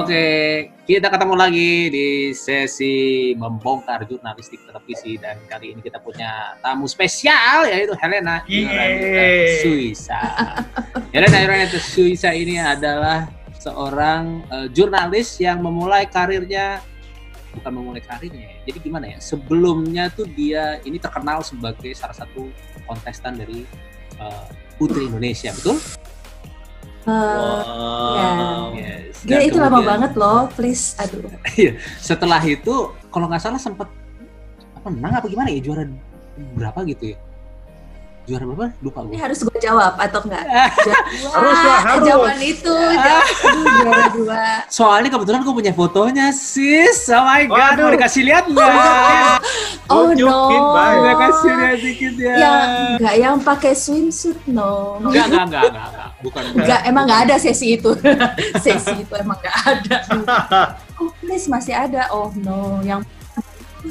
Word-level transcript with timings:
Oke, 0.00 0.26
kita 0.88 1.12
ketemu 1.12 1.34
lagi 1.36 1.92
di 1.92 2.08
sesi 2.32 3.36
membongkar 3.36 4.08
jurnalistik 4.08 4.64
televisi 4.64 5.20
dan 5.20 5.36
kali 5.44 5.76
ini 5.76 5.84
kita 5.84 6.00
punya 6.00 6.56
tamu 6.64 6.88
spesial 6.88 7.68
yaitu 7.68 7.92
Helena. 8.00 8.40
Suisa. 9.60 10.20
Helena 11.12 11.38
Iranita 11.44 11.76
Suisa 11.76 12.32
ini 12.32 12.56
adalah 12.56 13.28
seorang 13.60 14.40
eh, 14.48 14.66
jurnalis 14.72 15.36
yang 15.36 15.60
memulai 15.60 16.08
karirnya 16.08 16.80
bukan 17.60 17.72
memulai 17.76 18.00
karirnya 18.00 18.56
ya. 18.56 18.72
Jadi 18.72 18.78
gimana 18.80 19.04
ya? 19.04 19.18
Sebelumnya 19.20 20.08
tuh 20.08 20.24
dia 20.32 20.80
ini 20.88 20.96
terkenal 20.96 21.44
sebagai 21.44 21.92
salah 21.92 22.16
satu 22.16 22.48
kontestan 22.88 23.36
dari 23.36 23.68
eh, 24.16 24.46
Putri 24.80 25.12
Indonesia, 25.12 25.52
betul? 25.52 25.76
Eh, 27.00 27.60
Wow. 28.10 28.74
Yes. 28.74 29.22
Gila 29.22 29.40
itu 29.42 29.56
lama 29.56 29.68
kemudian- 29.74 29.88
banget 29.90 30.12
loh, 30.14 30.40
please. 30.50 30.96
Aduh. 30.96 31.24
setelah 32.00 32.40
itu 32.40 32.74
kalau 33.08 33.26
nggak 33.26 33.40
salah 33.40 33.58
sempat 33.58 33.88
apa 34.72 34.88
menang 34.88 35.12
apa 35.14 35.26
gimana 35.26 35.48
ya 35.48 35.60
juara 35.60 35.84
berapa 36.54 36.80
gitu 36.86 37.12
ya 37.12 37.18
juara 38.22 38.44
berapa 38.46 38.66
lupa 38.78 38.98
Ini 39.02 39.10
gue 39.10 39.20
harus 39.20 39.38
gue 39.42 39.58
jawab 39.60 39.92
atau 39.98 40.20
enggak? 40.22 40.44
Juara 40.78 41.02
dua. 41.10 41.32
Harus 41.34 41.58
lah, 41.58 41.78
harus. 41.82 42.06
Jawaban 42.06 42.38
itu. 42.40 42.74
Juara 43.76 44.06
dua. 44.10 44.42
soalnya 44.70 45.10
kebetulan 45.10 45.40
gue 45.42 45.52
punya 45.52 45.72
fotonya 45.74 46.26
sis 46.30 47.10
oh 47.10 47.20
my 47.20 47.44
god 47.44 47.74
Waduh. 47.74 47.82
mau 47.82 47.92
dikasih 47.92 48.22
lihat 48.22 48.44
nggak 48.46 48.70
Oh 49.90 50.06
Tunjukin, 50.08 50.60
no. 50.62 50.96
Udah 50.96 51.16
kasih 51.18 51.50
lihat 51.52 51.78
dikit 51.78 52.14
ya 52.16 52.34
Yang 52.38 52.68
enggak 52.96 53.16
yang 53.18 53.36
pakai 53.36 53.72
swimsuit 53.74 54.38
no. 54.46 54.96
enggak 55.02 55.26
enggak 55.26 55.44
enggak 55.44 55.64
enggak, 55.66 55.99
bukan 56.20 56.42
Enggak, 56.56 56.80
emang 56.86 57.04
enggak 57.08 57.22
ada 57.28 57.36
sesi 57.40 57.76
itu. 57.80 57.90
sesi 58.64 58.94
itu 59.04 59.14
emang 59.16 59.38
enggak 59.40 59.58
ada. 59.64 59.98
Oh, 61.00 61.08
please 61.16 61.48
masih 61.48 61.72
ada. 61.72 62.12
Oh 62.12 62.28
no, 62.44 62.84
yang 62.84 63.00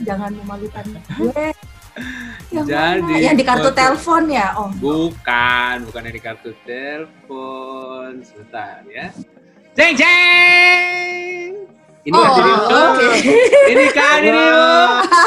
jangan 0.05 0.30
memalukan 0.30 0.86
gue. 1.17 1.45
Yang 2.53 2.66
Jadi, 2.69 3.02
mana? 3.02 3.17
Yang 3.17 3.36
di 3.41 3.45
kartu 3.49 3.69
telepon 3.73 4.23
ya? 4.30 4.53
Oh. 4.53 4.69
bukan 4.77 5.89
bukan 5.89 6.02
dari 6.05 6.19
kartu 6.21 6.53
telepon 6.69 8.21
sebentar 8.21 8.86
ya 8.88 9.09
jeng 9.77 9.93
jeng 9.97 11.53
ini 12.02 12.11
Oh, 12.11 12.23
kan 12.23 12.31
dirimu 12.33 12.64
oke. 12.64 13.08
ini 13.67 13.86
kan 13.92 14.17
dirimu 14.17 14.72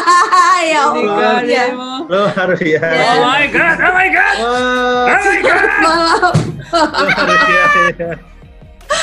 ya 0.72 0.82
ini 0.88 1.02
Allah. 1.02 1.20
kan 1.20 1.42
Ya. 1.42 1.64
dirimu 1.68 1.92
Lo 2.04 2.20
harus 2.28 2.60
ya. 2.60 2.80
Ya. 2.82 3.08
Oh 3.12 3.24
my 3.24 3.44
god, 3.46 3.76
oh 3.78 3.92
my 3.92 4.08
god, 4.08 4.34
Wah, 4.34 5.06
oh 5.06 5.20
my 5.22 5.38
god. 5.38 5.68
Malam. 5.78 6.34
lo 6.72 7.08
harus 7.10 7.40
ya. 7.42 7.64
ya. 7.92 8.10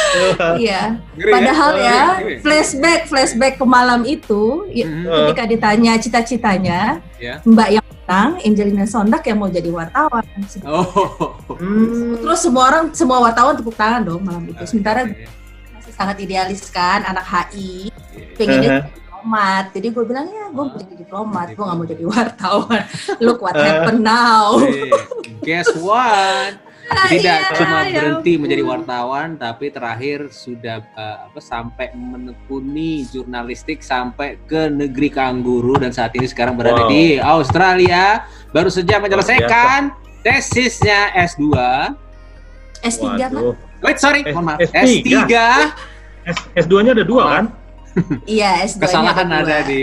Lo 0.09 0.27
harus- 0.35 0.59
Iya. 0.59 0.81
Padahal 1.17 1.71
ya? 1.75 1.81
ya, 1.81 2.01
flashback 2.39 3.01
flashback 3.05 3.53
ke 3.55 3.65
malam 3.67 4.05
itu, 4.05 4.43
ya, 4.69 4.85
Mhm. 4.85 5.09
ketika 5.25 5.43
ditanya 5.47 5.93
cita-citanya, 5.97 6.81
Ya. 7.17 7.41
Mbak 7.43 7.69
yang 7.71 7.85
menang, 7.99 8.29
Angelina 8.39 8.85
Sondak 8.85 9.23
yang 9.23 9.37
mau 9.37 9.49
jadi 9.49 9.65
wartawan. 9.67 10.21
Oh. 10.63 11.33
Hmm. 11.51 12.17
Terus 12.19 12.39
semua 12.39 12.63
orang, 12.67 12.83
semua 12.91 13.17
wartawan 13.19 13.53
tepuk 13.55 13.73
tangan 13.73 14.01
dong 14.03 14.21
malam 14.21 14.45
itu. 14.45 14.61
Sementara 14.63 15.03
Oke. 15.03 15.25
Sangat 15.99 16.15
idealis 16.17 16.71
kan, 16.71 17.03
anak 17.03 17.25
HI, 17.25 17.91
Iya. 17.91 18.33
pengennya 18.33 18.69
Uh-huh. 18.69 18.79
jadi 18.79 18.95
diplomat. 18.95 19.63
Jadi 19.69 19.87
gue 19.89 20.03
bilang 20.05 20.25
ya, 20.25 20.45
gue 20.47 20.63
mau 20.63 20.77
jadi 20.77 20.95
diplomat, 20.95 21.47
gue 21.49 21.59
gak 21.61 21.75
mau 21.75 21.83
jadi 21.85 22.03
wartawan. 22.05 22.81
Look 23.19 23.39
what 23.39 23.53
happened 23.53 24.01
now. 24.01 24.63
Guess 25.41 25.75
what? 25.77 26.55
Ah, 26.89 27.05
Tidak 27.05 27.21
iya, 27.21 27.53
cuma 27.53 27.85
ya 27.85 28.01
berhenti 28.01 28.33
ampun. 28.33 28.41
menjadi 28.41 28.63
wartawan, 28.65 29.37
tapi 29.37 29.69
terakhir 29.69 30.33
sudah 30.33 30.81
eh, 30.81 31.17
apa 31.21 31.37
sampai 31.37 31.93
menekuni 31.93 33.05
jurnalistik 33.05 33.85
sampai 33.85 34.41
ke 34.41 34.73
negeri 34.73 35.13
kangguru 35.13 35.77
dan 35.77 35.93
saat 35.93 36.17
ini 36.17 36.25
sekarang 36.25 36.57
berada 36.57 36.81
Wow. 36.81 36.89
di 36.89 37.21
Australia. 37.21 38.25
Baru 38.49 38.73
saja 38.73 38.97
menyelesaikan 38.97 39.93
tesisnya 40.25 41.13
S2. 41.29 41.45
S3 42.81 43.05
kan? 43.21 43.31
Wait, 43.79 43.97
sorry, 43.97 44.21
S- 44.21 44.31
mohon 44.31 44.45
maaf. 44.45 44.59
S3. 44.61 45.07
S3. 45.07 45.35
S- 46.27 46.47
S2-nya 46.57 46.91
ada 46.93 47.05
dua 47.05 47.23
kan? 47.29 47.45
Iya, 48.29 48.63
S2 48.63 48.77
-nya 48.77 48.83
Kesalahan 48.85 49.27
dua. 49.27 49.39
ada 49.41 49.55
di 49.65 49.81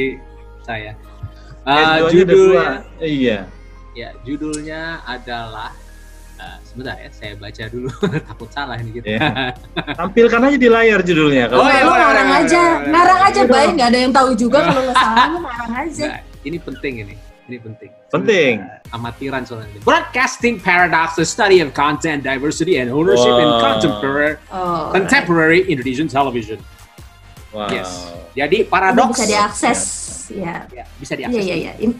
saya. 0.62 0.92
Eh, 1.62 1.72
S2-nya 1.74 1.84
ada 1.98 2.06
dua. 2.06 2.06
judulnya 2.12 2.68
Iya. 3.00 3.38
Ya, 3.96 4.08
judulnya 4.22 4.80
adalah 5.02 5.70
eh, 6.36 6.56
sebentar 6.62 6.94
ya, 6.96 7.08
saya 7.10 7.32
baca 7.34 7.64
dulu 7.66 7.88
takut 8.28 8.48
salah 8.50 8.76
ini 8.76 8.90
gitu. 8.94 9.06
Iya. 9.08 9.56
Tampilkan 10.00 10.40
aja 10.44 10.56
di 10.56 10.68
layar 10.68 11.00
judulnya. 11.00 11.48
Oh, 11.48 11.60
Kalau 11.60 11.66
iya, 11.66 11.80
Lo 11.80 11.90
boleh, 11.90 12.00
ngarang 12.04 12.30
aja, 12.30 12.62
ngarang 12.84 13.20
aja 13.24 13.40
baik, 13.48 13.70
nggak 13.74 13.88
ada 13.88 13.98
yang 13.98 14.12
tahu 14.12 14.30
juga 14.36 14.58
kalau 14.62 14.82
lo 14.84 14.92
salah, 14.92 15.26
lo 15.32 15.38
ngarang 15.40 15.72
aja. 15.82 16.04
Nah, 16.12 16.20
ini 16.44 16.58
penting 16.60 16.94
ini. 17.08 17.14
Ini 17.46 17.62
penting. 17.62 17.90
Penting. 18.10 18.54
Amatiran 18.90 19.46
soalnya. 19.46 19.78
Broadcasting 19.80 20.58
Paradox, 20.58 21.14
the 21.14 21.22
study 21.22 21.62
of 21.62 21.70
content, 21.70 22.20
diversity, 22.20 22.76
and 22.76 22.90
ownership 22.90 23.30
in 23.32 23.46
Wow. 23.46 23.62
contemporary, 23.62 24.34
Oh, 24.50 24.90
contemporary 24.90 25.60
Indonesian 25.64 26.10
television. 26.10 26.58
Wow. 27.54 27.70
Yes. 27.70 28.10
Jadi 28.34 28.66
Ini 28.66 28.68
paradoks 28.68 29.16
bisa 29.16 29.24
diakses, 29.24 29.80
ya. 30.28 30.66
ya, 30.68 30.84
bisa 30.98 31.14
Iya 31.14 31.20
diakses. 31.24 31.40
iya 31.40 31.54
iya. 31.56 31.72
Ini 31.78 31.94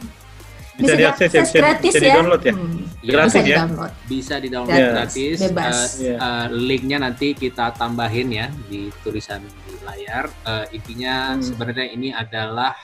Bisa 0.76 0.92
diakses 0.92 1.30
ya, 1.30 1.40
bisa- 1.40 1.56
gratis 1.56 1.88
bisa 1.88 1.96
ya. 1.96 2.04
di-download 2.04 2.42
ya? 2.42 2.52
Hmm, 2.52 2.76
Iya, 3.00 3.12
Gratis 3.14 3.30
bisa 3.32 3.38
ya? 3.38 3.46
di-download. 3.48 3.92
bisa 4.04 4.34
di 4.36 4.48
download 4.50 4.76
Yes. 4.76 4.92
gratis. 4.92 5.36
Bebas. 5.40 5.76
Eh, 5.78 6.02
Iya. 6.04 6.16
eh, 6.20 6.46
linknya 6.52 6.98
nanti 7.00 7.28
kita 7.32 7.66
tambahin 7.72 8.28
ya 8.28 8.46
di 8.66 8.80
tulisan 9.00 9.40
di 9.40 9.74
layar. 9.80 10.24
Eh, 10.44 10.76
intinya 10.76 11.14
Hmm. 11.32 11.40
sebenarnya 11.40 11.86
ini 11.88 12.08
adalah 12.12 12.74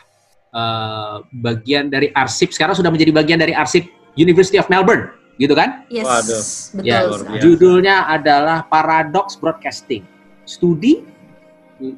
eh, 0.53 1.17
bagian 1.33 1.89
dari 1.89 2.13
arsip. 2.13 2.53
Sekarang 2.53 2.77
sudah 2.77 2.93
menjadi 2.93 3.13
bagian 3.13 3.41
dari 3.41 3.57
arsip 3.57 3.89
University 4.15 4.61
of 4.61 4.69
Melbourne, 4.69 5.09
gitu 5.41 5.57
kan? 5.57 5.89
Yes, 5.89 6.05
Waduh. 6.05 6.43
betul. 6.77 6.85
Ya. 6.85 6.99
Judulnya 7.41 7.97
adalah 8.07 8.69
Paradox 8.69 9.41
Broadcasting. 9.41 10.05
Studi 10.45 11.03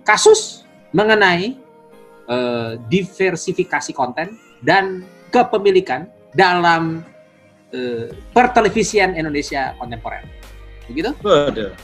kasus 0.07 0.63
mengenai 0.95 1.59
eh, 2.31 2.73
diversifikasi 2.87 3.91
konten 3.93 4.39
dan 4.63 5.03
kepemilikan 5.35 6.07
dalam 6.33 7.03
eh, 7.75 8.15
pertelevisian 8.31 9.19
Indonesia 9.19 9.75
kontemporer. 9.77 10.23
Begitu? 10.87 11.11
Waduh. 11.21 11.75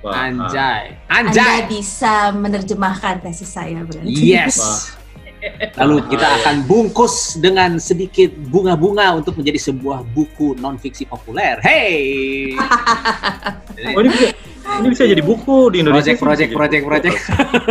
Wah. 0.00 0.32
Anjay. 0.32 0.96
Anda 1.12 1.44
Anjay. 1.44 1.60
bisa 1.68 2.32
menerjemahkan 2.32 3.20
tesis 3.20 3.52
saya 3.52 3.84
berarti. 3.84 4.08
Yes. 4.08 4.56
Wah. 4.56 4.99
Lalu 5.76 5.96
kita 6.12 6.26
akan 6.40 6.68
bungkus 6.68 7.40
dengan 7.40 7.80
sedikit 7.80 8.28
bunga-bunga 8.52 9.16
untuk 9.16 9.40
menjadi 9.40 9.72
sebuah 9.72 10.04
buku 10.12 10.56
non 10.60 10.76
fiksi 10.76 11.08
populer. 11.08 11.56
Hey. 11.64 12.52
Oh, 13.80 14.04
ini 14.04 14.12
bisa, 14.12 14.28
ini 14.84 14.88
bisa 14.92 15.04
jadi 15.08 15.24
buku 15.24 15.72
di 15.72 15.80
Indonesia. 15.80 16.12
Project, 16.12 16.52
project, 16.52 16.84
project, 16.84 16.84
project. 16.84 17.16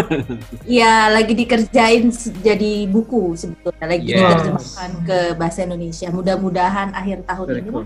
Iya, 0.65 1.13
lagi 1.13 1.37
dikerjain 1.37 2.09
jadi 2.41 2.89
buku 2.89 3.37
sebetulnya, 3.37 3.85
lagi 3.85 4.09
Yes. 4.09 4.17
diterjemahkan 4.17 4.91
ke 5.05 5.19
bahasa 5.37 5.69
Indonesia. 5.69 6.09
Mudah-mudahan 6.09 6.97
akhir 6.97 7.29
tahun 7.29 7.45
Very 7.45 7.61
ini 7.61 7.69
cool. 7.69 7.85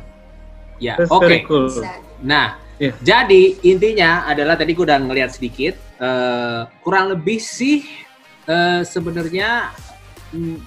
Ya, 0.79 0.93
oke. 1.03 1.19
very 1.27 1.43
cool. 1.43 1.67
Nah, 2.23 2.55
Iya. 2.79 2.95
jadi 3.03 3.43
intinya 3.61 4.23
adalah 4.23 4.55
tadi 4.55 4.72
gue 4.72 4.88
udah 4.88 4.99
ngeliat 5.03 5.35
sedikit, 5.35 5.75
eh, 5.99 6.61
kurang 6.79 7.11
lebih 7.11 7.43
sih 7.43 7.83
eh, 8.47 8.81
sebenarnya 8.83 9.71
mm, 10.33 10.57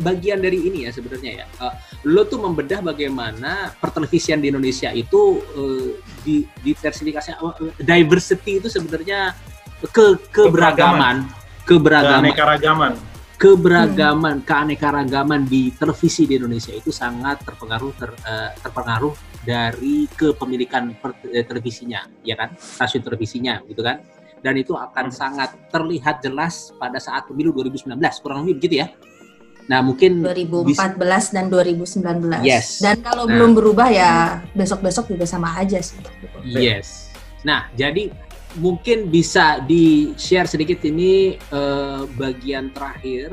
bagian 0.00 0.40
dari 0.40 0.58
ini 0.66 0.88
ya 0.88 0.90
sebenarnya 0.90 1.44
ya. 1.44 1.46
Eh, 1.46 1.74
lo 2.08 2.24
tuh 2.26 2.40
membedah 2.40 2.80
bagaimana 2.80 3.74
pertelevisian 3.76 4.40
di 4.40 4.48
Indonesia 4.48 4.90
itu 4.90 5.38
eh, 5.54 5.88
di 6.24 6.36
diversifikasi, 6.64 7.36
eh, 7.36 7.72
diversity 7.78 8.58
itu 8.58 8.68
sebenarnya 8.72 9.36
ke 9.80 10.20
keberagaman, 10.28 11.24
keberagaman, 11.64 12.20
Keanekaragaman. 12.28 12.92
keberagaman, 13.40 14.34
keanekaragaman 14.44 15.40
di 15.48 15.72
televisi 15.72 16.28
di 16.28 16.36
Indonesia 16.36 16.76
itu 16.76 16.92
sangat 16.92 17.40
terpengaruh 17.40 17.92
ter, 17.96 18.10
eh, 18.12 18.50
terpengaruh 18.60 19.16
dari 19.40 20.04
kepemilikan 20.12 20.92
per- 21.00 21.16
televisinya, 21.48 22.04
ya 22.20 22.36
kan, 22.36 22.52
stasiun 22.60 23.00
televisinya, 23.00 23.64
gitu 23.64 23.80
kan, 23.80 24.04
dan 24.40 24.54
itu 24.56 24.72
akan 24.72 25.08
Hmm. 25.08 25.14
sangat 25.14 25.50
terlihat 25.68 26.20
jelas 26.20 26.72
pada 26.76 26.96
saat 26.96 27.28
pemilu 27.28 27.52
2019, 27.52 28.20
kurang 28.20 28.44
lebih 28.44 28.64
begitu 28.64 28.74
ya. 28.84 28.88
Nah 29.68 29.86
mungkin 29.86 30.18
2014 30.24 31.30
dan 31.30 31.46
2019. 31.46 32.42
Yes. 32.42 32.82
Dan 32.82 32.98
kalau 33.00 33.28
Nah. 33.28 33.38
belum 33.38 33.52
berubah 33.54 33.88
ya 33.88 34.12
besok-besok 34.50 35.14
juga 35.14 35.24
sama 35.24 35.54
aja 35.54 35.78
sih. 35.78 36.00
Yes. 36.42 37.12
Nah, 37.40 37.70
jadi 37.72 38.10
mungkin 38.58 39.08
bisa 39.08 39.62
di-share 39.62 40.50
sedikit 40.50 40.82
ini 40.82 41.38
eh, 41.38 42.02
bagian 42.18 42.74
terakhir 42.74 43.30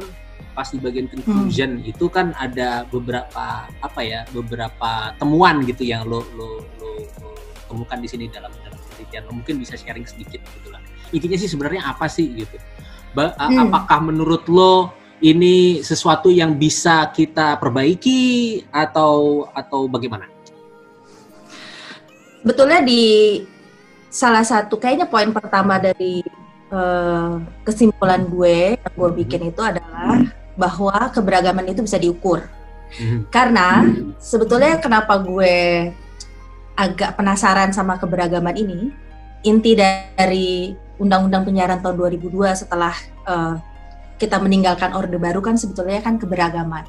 pas 0.53 0.69
di 0.69 0.77
bagian 0.77 1.05
conclusion 1.05 1.81
itu 1.85 2.09
kan 2.09 2.33
ada 2.33 2.81
beberapa 2.89 3.65
apa 3.69 4.01
ya 4.01 4.25
beberapa 4.33 5.13
temuan 5.17 5.61
gitu 5.65 5.85
yang 5.85 6.01
lo 6.05 6.25
lo 6.33 6.65
lo, 6.81 6.89
lo 7.21 7.29
temukan 7.69 8.01
di 8.01 8.09
sini 8.09 8.25
dalam 8.25 8.49
dalam 8.65 8.73
penelitian 8.89 9.29
lo 9.29 9.37
mungkin 9.37 9.61
bisa 9.61 9.77
sharing 9.77 10.05
sedikit 10.09 10.41
gitu 10.41 10.73
lah 10.73 10.81
intinya 11.13 11.37
sih 11.39 11.49
sebenarnya 11.49 11.83
apa 11.87 12.05
sih 12.11 12.43
gitu 12.43 12.57
ba- 13.15 13.33
Hmm. 13.37 13.67
apakah 13.67 13.99
menurut 14.03 14.45
lo 14.51 14.91
ini 15.17 15.81
sesuatu 15.81 16.29
yang 16.29 16.53
bisa 16.53 17.09
kita 17.09 17.57
perbaiki 17.57 18.61
atau 18.69 19.45
atau 19.51 19.89
bagaimana 19.89 20.29
Betulnya 22.45 22.79
di 22.79 23.41
salah 24.07 24.45
satu 24.45 24.79
kayaknya 24.79 25.09
poin 25.09 25.33
pertama 25.35 25.75
dari 25.81 26.23
eh, 26.67 27.31
kesimpulan 27.63 28.27
gue 28.27 28.75
yang 28.75 28.93
gue 28.95 29.09
bikin 29.23 29.51
itu 29.51 29.61
adalah 29.63 30.19
bahwa 30.59 31.11
keberagaman 31.11 31.63
itu 31.71 31.83
bisa 31.83 31.95
diukur. 31.99 32.43
Mhm. 32.99 33.27
Karena 33.31 33.83
sebetulnya 34.19 34.79
kenapa 34.79 35.15
gue 35.19 35.91
agak 36.77 37.15
penasaran 37.19 37.71
sama 37.71 37.95
keberagaman 37.99 38.55
ini, 38.55 38.91
inti 39.43 39.75
dari 39.75 40.75
Undang-Undang 40.97 41.43
Penyiaran 41.45 41.79
tahun 41.81 41.95
2002 41.97 42.61
setelah 42.65 42.93
eh, 43.25 43.55
kita 44.17 44.41
meninggalkan 44.41 44.97
Orde 44.97 45.17
Baru 45.21 45.39
kan 45.45 45.55
sebetulnya 45.55 46.01
kan 46.01 46.17
keberagaman. 46.17 46.85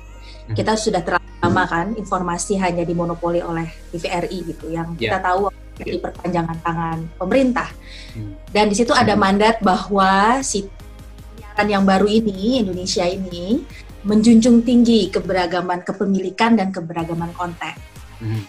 Mhm. 0.48 0.56
Kita 0.56 0.72
sudah 0.76 1.04
terlalu 1.04 1.28
lama 1.38 1.64
kan 1.68 1.86
informasi 1.94 2.58
hanya 2.58 2.82
dimonopoli 2.82 3.38
oleh 3.44 3.68
TVRI 3.94 4.38
gitu, 4.48 4.72
yang 4.74 4.96
kita 4.98 5.22
tahu 5.22 5.52
di 5.78 6.02
perpanjangan 6.02 6.58
tangan 6.58 6.98
pemerintah. 7.14 7.70
Hmm. 8.18 8.34
Dan 8.50 8.66
di 8.66 8.74
situ 8.74 8.90
ada 8.90 9.14
mandat 9.14 9.62
bahwa 9.62 10.42
si 10.42 10.66
penyiaran 10.66 11.68
yang 11.70 11.84
baru 11.86 12.10
ini 12.10 12.66
Indonesia 12.66 13.06
ini 13.06 13.62
menjunjung 14.02 14.66
tinggi 14.66 15.10
keberagaman 15.10 15.86
kepemilikan 15.86 16.58
dan 16.58 16.74
keberagaman 16.74 17.30
konten. 17.34 17.74
Mhm. 18.18 18.42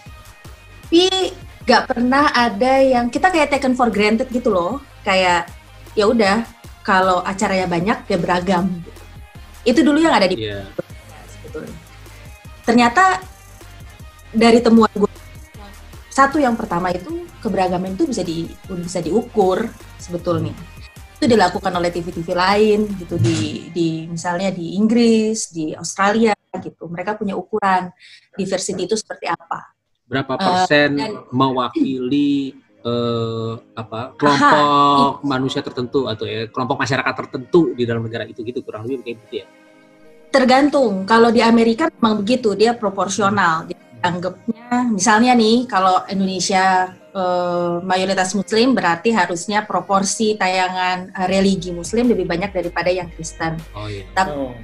Tapi 0.90 1.06
nggak 1.62 1.82
pernah 1.86 2.34
ada 2.34 2.82
yang 2.82 3.06
kita 3.06 3.30
kayak 3.30 3.54
taken 3.54 3.78
for 3.78 3.94
granted 3.94 4.26
gitu 4.34 4.50
loh. 4.50 4.82
Kayak 5.00 5.48
ya 5.92 6.04
udah 6.06 6.36
kalau 6.80 7.20
acaranya 7.22 7.66
banyak 7.66 7.98
ya 8.06 8.18
beragam. 8.20 8.66
Itu 9.62 9.80
dulu 9.80 10.00
yang 10.00 10.14
ada 10.14 10.24
di 10.24 10.36
Iya. 10.40 10.64
sebetulnya. 11.28 11.76
Ternyata 12.64 13.04
dari 14.30 14.60
temuan 14.60 14.90
gue 14.94 15.10
satu 16.10 16.36
yang 16.36 16.54
pertama 16.54 16.92
itu 16.92 17.24
keberagaman 17.40 17.96
itu 17.96 18.04
bisa 18.04 18.20
di 18.20 18.44
bisa 18.82 19.00
diukur 19.00 19.68
sebetulnya. 19.96 20.52
Itu 21.20 21.28
dilakukan 21.28 21.72
oleh 21.72 21.92
TV-TV 21.92 22.28
lain 22.32 22.78
gitu 22.96 23.20
di 23.20 23.68
di 23.72 23.88
misalnya 24.08 24.48
di 24.48 24.76
Inggris, 24.76 25.52
di 25.52 25.72
Australia 25.76 26.32
gitu. 26.56 26.88
Mereka 26.88 27.16
punya 27.16 27.36
ukuran 27.36 27.92
diversity 28.34 28.84
itu 28.84 28.96
seperti 28.96 29.28
apa. 29.28 29.72
berapa 30.10 30.34
Eh, 30.34 30.42
persen 30.42 30.90
dan- 30.98 31.22
mewakili 31.30 32.50
eh, 32.84 33.52
apa 33.76 34.16
kelompok 34.16 35.24
manusia 35.24 35.60
tertentu 35.60 36.08
atau 36.08 36.24
ya 36.24 36.48
kelompok 36.48 36.80
masyarakat 36.80 37.14
tertentu 37.16 37.72
di 37.76 37.84
dalam 37.88 38.04
negara 38.04 38.24
itu 38.24 38.40
gitu 38.44 38.64
kurang 38.64 38.88
lebih 38.88 39.04
kayak 39.04 39.18
gitu 39.26 39.34
ya 39.44 39.46
Tergantung. 40.30 41.02
Kalau 41.10 41.34
di 41.34 41.42
Amerika 41.42 41.90
memang 41.98 42.22
begitu, 42.22 42.54
dia 42.54 42.70
proporsional. 42.70 43.66
Dia 43.66 43.78
anggapnya 44.00 44.88
misalnya 44.88 45.36
nih 45.36 45.68
kalau 45.68 46.00
Indonesia 46.08 46.88
eh, 47.12 47.76
mayoritas 47.84 48.32
muslim 48.32 48.72
berarti 48.72 49.12
harusnya 49.12 49.66
proporsi 49.66 50.38
tayangan 50.40 51.12
eh, 51.12 51.26
religi 51.28 51.74
muslim 51.74 52.08
lebih 52.08 52.24
banyak 52.24 52.48
daripada 52.54 52.88
yang 52.88 53.12
Kristen. 53.12 53.60
oh 53.76 53.90
iya 53.90 54.06
Tapi 54.16 54.32
Oh. 54.32 54.54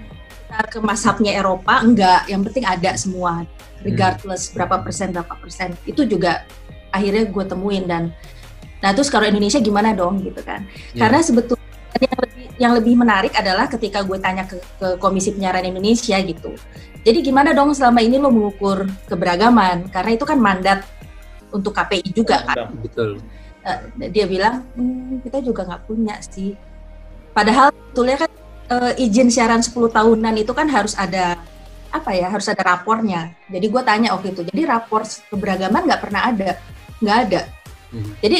ke 0.71 0.79
mazhabnya 0.81 1.37
Eropa 1.37 1.85
enggak, 1.85 2.31
yang 2.33 2.41
penting 2.41 2.65
ada 2.65 2.97
semua 2.97 3.45
regardless 3.85 4.55
berapa 4.57 4.81
persen 4.81 5.13
berapa 5.13 5.35
persen. 5.37 5.77
Itu 5.85 6.09
juga 6.09 6.49
akhirnya 6.93 7.25
gue 7.29 7.45
temuin 7.45 7.85
dan 7.85 8.03
nah 8.81 8.93
terus 8.93 9.09
kalau 9.09 9.25
Indonesia 9.25 9.59
gimana 9.59 9.97
dong 9.97 10.21
gitu 10.21 10.41
kan. 10.45 10.69
Iya. 10.93 11.01
Karena 11.07 11.19
sebetulnya 11.25 11.67
yang 11.97 12.21
lebih, 12.21 12.47
yang 12.61 12.73
lebih 12.77 12.95
menarik 12.95 13.33
adalah 13.33 13.67
ketika 13.73 14.05
gue 14.05 14.21
tanya 14.21 14.45
ke, 14.45 14.61
ke 14.77 14.89
Komisi 15.01 15.33
Penyiaran 15.33 15.65
Indonesia 15.65 16.21
gitu. 16.21 16.53
Jadi 17.07 17.19
gimana 17.25 17.57
dong 17.57 17.73
selama 17.73 18.05
ini 18.05 18.21
lo 18.21 18.29
mengukur 18.29 18.85
keberagaman? 19.09 19.89
Karena 19.89 20.11
itu 20.13 20.25
kan 20.29 20.37
mandat 20.37 20.85
untuk 21.55 21.73
KPI 21.73 22.13
juga 22.13 22.45
kan. 22.45 22.75
betul 22.83 23.23
Eh, 23.67 24.09
dia 24.15 24.31
bilang 24.31 24.63
"Hmm, 24.79 25.19
kita 25.27 25.43
juga 25.43 25.67
nggak 25.67 25.91
punya 25.91 26.15
sih. 26.23 26.55
Padahal 27.35 27.75
sebetulnya 27.75 28.17
kan 28.23 28.31
eh, 28.71 29.03
izin 29.03 29.27
siaran 29.27 29.59
10 29.59 29.91
tahunan 29.91 30.35
itu 30.39 30.55
kan 30.55 30.71
harus 30.71 30.95
ada 30.95 31.35
apa 31.91 32.11
ya 32.15 32.31
harus 32.31 32.47
ada 32.47 32.63
rapornya. 32.63 33.35
Jadi 33.51 33.67
gue 33.67 33.83
tanya 33.83 34.15
waktu 34.15 34.31
itu. 34.39 34.47
Jadi 34.47 34.63
rapor 34.63 35.03
keberagaman 35.03 35.83
nggak 35.83 35.99
pernah 36.03 36.31
ada, 36.31 36.63
nggak 37.01 37.19
ada. 37.29 37.43
Mhm. 37.93 38.13
Jadi 38.23 38.39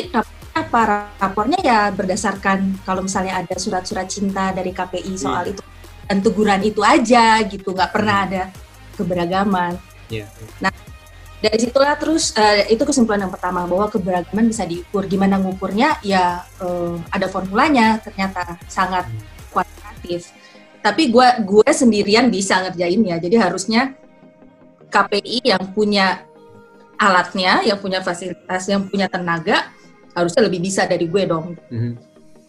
apa 0.57 0.81
rapornya 1.21 1.61
ya 1.61 1.81
berdasarkan 1.93 2.81
kalau 2.89 3.05
misalnya 3.05 3.45
ada 3.45 3.55
surat-surat 3.61 4.09
cinta 4.09 4.57
dari 4.57 4.73
KPI 4.73 5.13
soal 5.21 5.53
itu 5.53 5.61
dan 6.07 6.23
teguran 6.23 6.63
itu 6.65 6.81
aja 6.81 7.43
gitu, 7.45 7.75
nggak 7.75 7.93
pernah 7.93 8.25
ada 8.25 8.43
keberagaman. 8.97 9.77
Iya. 10.09 10.31
Dari 11.37 11.59
situlah 11.61 11.99
terus 12.01 12.33
eh, 12.33 12.73
itu 12.73 12.81
kesimpulan 12.89 13.29
yang 13.29 13.35
pertama 13.35 13.69
bahwa 13.69 13.93
keberagaman 13.93 14.49
bisa 14.49 14.65
diukur. 14.65 15.05
Gimana 15.05 15.37
ngukurnya? 15.37 16.01
Ya 16.01 16.47
eh, 16.63 16.95
ada 17.13 17.27
formulanya 17.29 18.01
ternyata 18.01 18.57
sangat 18.71 19.05
kuantitatif. 19.53 20.33
Tapi 20.81 21.13
gue 21.13 21.29
gue 21.45 21.69
sendirian 21.75 22.33
bisa 22.33 22.65
ngerjainnya. 22.65 23.21
Jadi 23.21 23.37
harusnya 23.37 23.93
KPI 24.89 25.53
yang 25.53 25.75
punya 25.77 26.25
alatnya, 26.97 27.65
yang 27.65 27.79
punya 27.81 28.01
fasilitas, 28.01 28.69
yang 28.69 28.89
punya 28.89 29.07
tenaga 29.07 29.69
harusnya 30.17 30.49
lebih 30.49 30.65
bisa 30.65 30.89
dari 30.89 31.05
gue 31.07 31.23
dong 31.29 31.53
Mhm. 31.69 31.93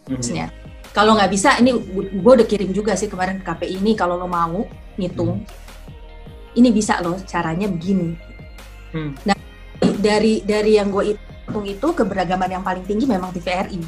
harusnya. 0.08 0.48
Kalau 0.96 1.14
nggak 1.14 1.30
bisa, 1.30 1.60
ini 1.60 1.76
gue 2.16 2.32
udah 2.32 2.48
kirim 2.48 2.72
juga 2.72 2.96
sih 2.96 3.12
kemarin 3.12 3.44
ke 3.44 3.44
KPI 3.44 3.76
ini 3.76 3.92
kalau 3.92 4.16
lo 4.16 4.24
mau 4.24 4.64
ngitung, 4.96 5.44
ini 6.56 6.68
bisa 6.72 6.98
loh 7.04 7.20
caranya 7.28 7.68
begini. 7.68 8.16
Hmm. 8.90 9.12
Nah 9.28 9.36
dari 10.00 10.40
dari 10.42 10.80
yang 10.80 10.88
gue 10.88 11.12
hitung 11.12 11.66
itu 11.68 11.88
keberagaman 11.92 12.58
yang 12.58 12.64
paling 12.64 12.82
tinggi 12.88 13.04
memang 13.04 13.30
TVRI. 13.36 13.80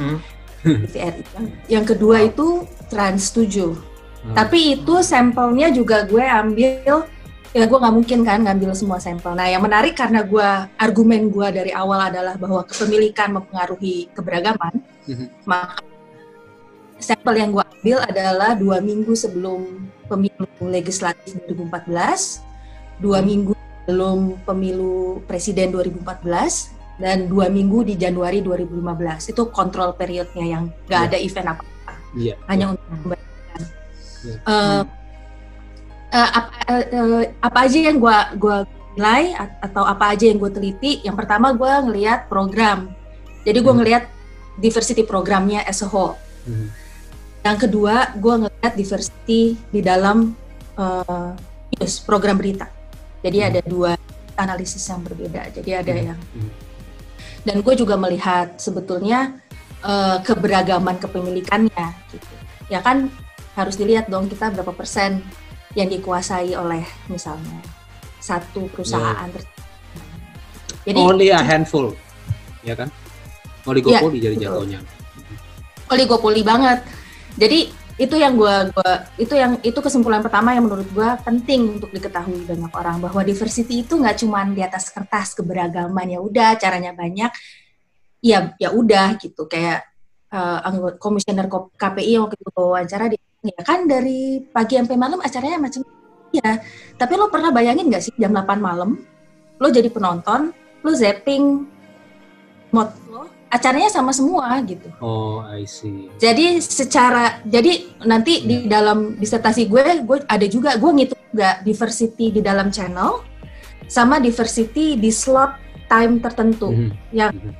Hmm. 0.00 0.18
TVRI. 0.88 1.20
Yang, 1.36 1.46
yang 1.68 1.84
kedua 1.84 2.16
itu 2.24 2.64
Trans 2.88 3.30
7. 3.36 3.76
Hmm. 4.24 4.34
Tapi 4.34 4.80
itu 4.80 4.94
sampelnya 5.04 5.68
juga 5.68 6.08
gue 6.08 6.24
ambil 6.24 7.06
ya 7.50 7.66
gue 7.66 7.78
nggak 7.82 7.94
mungkin 7.94 8.18
kan 8.22 8.38
ngambil 8.46 8.70
semua 8.78 9.02
sampel. 9.02 9.34
Nah 9.34 9.50
yang 9.50 9.62
menarik 9.62 9.98
karena 9.98 10.22
gue 10.22 10.48
argumen 10.78 11.26
gue 11.30 11.46
dari 11.50 11.72
awal 11.74 11.98
adalah 12.10 12.38
bahwa 12.38 12.62
kepemilikan 12.62 13.34
mempengaruhi 13.34 14.06
keberagaman, 14.14 14.78
Mhm. 15.10 15.26
maka 15.44 15.82
sampel 17.00 17.34
yang 17.34 17.50
gue 17.50 17.64
ambil 17.64 17.98
adalah 18.06 18.54
dua 18.54 18.78
minggu 18.78 19.16
sebelum 19.16 19.88
pemilu 20.06 20.46
legislatif 20.62 21.34
2014, 21.48 22.38
dua 23.02 23.18
minggu 23.24 23.56
sebelum 23.56 24.38
pemilu 24.46 25.24
presiden 25.26 25.72
2014, 25.74 26.70
dan 27.00 27.26
dua 27.26 27.48
minggu 27.48 27.82
di 27.82 27.96
Januari 27.96 28.44
2015. 28.44 29.26
Itu 29.26 29.48
kontrol 29.48 29.96
periodnya 29.96 30.44
yang 30.44 30.62
nggak 30.86 31.00
Iya. 31.00 31.08
ada 31.08 31.18
event 31.18 31.48
apa 31.56 31.64
iya 32.12 32.34
hanya 32.46 32.76
untuk 32.76 32.86
membandingkan. 32.92 33.62
Iya. 34.20 34.36
Eh, 34.44 34.82
eh, 36.10 36.30
apa, 36.34 36.50
eh, 36.66 36.84
eh, 36.90 37.24
apa 37.40 37.58
aja 37.66 37.78
yang 37.78 37.96
gua 38.02 38.34
gua 38.34 38.56
nilai 38.98 39.32
atau 39.62 39.86
apa 39.86 40.12
aja 40.12 40.26
yang 40.26 40.38
gue 40.42 40.50
teliti? 40.50 40.92
Yang 41.06 41.16
pertama 41.24 41.54
gua 41.54 41.78
ngelihat 41.80 42.26
program. 42.26 42.90
Jadi 43.46 43.58
gua 43.62 43.72
Hmm. 43.72 43.80
ngelihat 43.80 44.04
diversity 44.58 45.06
programnya 45.06 45.62
as 45.64 45.80
a 45.80 45.88
whole. 45.88 46.18
Mhm. 46.44 46.66
Yang 47.40 47.56
kedua, 47.64 48.12
gua 48.18 48.34
ngelihat 48.44 48.72
diversity 48.76 49.56
di 49.70 49.80
dalam 49.80 50.34
eh, 50.80 51.30
news 51.76 52.00
program 52.02 52.40
berita. 52.40 52.66
Jadi 53.20 53.38
Hmm. 53.40 53.48
ada 53.52 53.60
dua 53.62 53.90
analisis 54.40 54.80
yang 54.88 55.04
berbeda. 55.04 55.52
Jadi 55.52 55.70
ada 55.76 55.92
Hmm. 55.92 56.06
yang 56.12 56.18
Hmm. 56.34 56.50
dan 57.40 57.56
gue 57.64 57.74
juga 57.76 57.96
melihat 57.96 58.56
sebetulnya 58.60 59.38
eh, 59.80 60.18
keberagaman 60.20 61.00
kepemilikannya 61.00 61.86
gitu. 62.12 62.34
Ya 62.68 62.84
kan 62.84 63.08
harus 63.56 63.80
dilihat 63.80 64.12
dong 64.12 64.28
kita 64.28 64.52
berapa 64.52 64.76
persen 64.76 65.24
yang 65.72 65.86
dikuasai 65.86 66.52
oleh 66.52 66.82
misalnya 67.06 67.62
satu 68.18 68.66
perusahaan 68.68 69.26
Ya. 69.26 69.34
ter- 69.34 69.48
Jadi 70.80 70.98
only 70.98 71.28
a 71.28 71.38
handful 71.38 71.92
ya 72.60 72.74
kan 72.74 72.88
oligopoli 73.62 74.18
jadi 74.18 74.34
betul. 74.34 74.44
jatuhnya 74.66 74.80
oligopoli 75.86 76.40
banget. 76.40 76.86
Jadi 77.34 77.70
itu 77.96 78.16
yang 78.16 78.32
gua 78.32 78.70
gua 78.72 79.04
itu 79.16 79.34
yang 79.36 79.60
itu 79.60 79.76
kesimpulan 79.76 80.24
pertama 80.24 80.56
yang 80.56 80.64
menurut 80.64 80.88
gua 80.90 81.20
penting 81.20 81.76
untuk 81.76 81.92
diketahui 81.92 82.48
banyak 82.48 82.72
orang 82.72 82.96
bahwa 82.96 83.20
diversity 83.20 83.84
itu 83.84 83.92
nggak 83.92 84.16
cuma 84.16 84.40
di 84.48 84.62
atas 84.64 84.88
kertas 84.88 85.36
keberagaman 85.36 86.08
ya 86.08 86.18
udah 86.18 86.56
caranya 86.56 86.96
banyak 86.96 87.28
ya 88.22 88.56
ya 88.56 88.68
udah 88.72 89.20
gitu 89.20 89.44
kayak 89.44 89.84
eh, 90.32 90.58
anggota 90.64 90.96
komisioner 90.96 91.44
Ko- 91.44 91.74
KPI 91.74 92.16
waktu 92.18 92.40
itu 92.40 92.50
wawancara 92.54 93.04
dia 93.12 93.20
ya 93.40 93.58
kan 93.64 93.88
dari 93.88 94.44
pagi 94.44 94.76
sampai 94.76 94.96
malam 95.00 95.20
acaranya 95.24 95.56
macam 95.56 95.80
ya 96.30 96.60
tapi 97.00 97.12
lo 97.16 97.32
pernah 97.32 97.48
bayangin 97.50 97.88
nggak 97.88 98.04
sih 98.04 98.12
jam 98.20 98.36
8 98.36 98.60
malam 98.60 99.00
lo 99.56 99.66
jadi 99.72 99.88
penonton 99.88 100.52
lo 100.84 100.90
zapping 100.92 101.64
mod 102.70 102.88
lo, 103.10 103.26
acaranya 103.50 103.90
sama 103.90 104.14
semua 104.14 104.62
gitu. 104.62 104.86
Oh, 105.02 105.42
I 105.42 105.66
see. 105.66 106.06
Jadi 106.22 106.62
secara 106.62 107.42
jadi 107.42 107.98
nanti 108.06 108.46
di 108.46 108.70
dalam 108.70 109.18
disertasi 109.18 109.66
gue 109.66 110.06
gue 110.06 110.18
ada 110.24 110.46
juga 110.46 110.78
gue 110.78 110.90
ngitung 110.94 111.18
juga 111.34 111.58
diversity 111.66 112.30
di 112.30 112.40
dalam 112.40 112.70
channel 112.70 113.26
sama 113.90 114.22
diversity 114.22 114.94
di 114.94 115.10
slot 115.10 115.58
time 115.90 116.22
tertentu. 116.22 116.70
Mhm. 116.70 116.90
Yang 117.10 117.32
Mhm. 117.34 117.52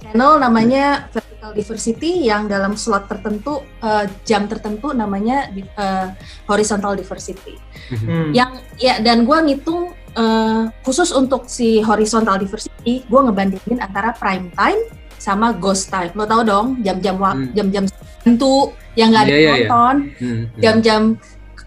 channel 0.00 0.32
namanya 0.40 1.12
vertical 1.44 1.52
diversity 1.52 2.24
yang 2.24 2.48
dalam 2.48 2.72
slot 2.72 3.04
tertentu 3.04 3.60
eh, 3.84 4.08
jam 4.24 4.48
tertentu 4.48 4.96
namanya 4.96 5.52
eh, 5.52 6.08
horizontal 6.48 6.96
diversity. 6.96 7.60
Mhm. 7.92 8.06
Hmm. 8.08 8.30
Yang 8.32 8.50
ya 8.80 8.94
dan 9.04 9.28
gue 9.28 9.38
ngitung 9.44 9.92
eh, 10.16 10.62
khusus 10.80 11.12
untuk 11.12 11.44
si 11.50 11.84
horizontal 11.84 12.40
diversity, 12.40 13.04
gue 13.04 13.20
ngebandingin 13.20 13.82
antara 13.84 14.16
prime 14.16 14.48
time 14.56 14.80
sama 15.20 15.52
ghost 15.52 15.92
time. 15.92 16.12
Lo 16.16 16.24
tau 16.24 16.40
dong 16.40 16.80
jam-jam 16.80 17.20
Hmm. 17.20 17.52
jam-jam 17.52 17.84
tentu 18.24 18.72
yang 18.96 19.12
nggak 19.12 19.24
ada 19.28 19.32
yang 19.34 19.42
iya. 19.44 19.52
nonton. 19.68 19.96
Mhm. 20.16 20.44
jam-jam 20.62 21.02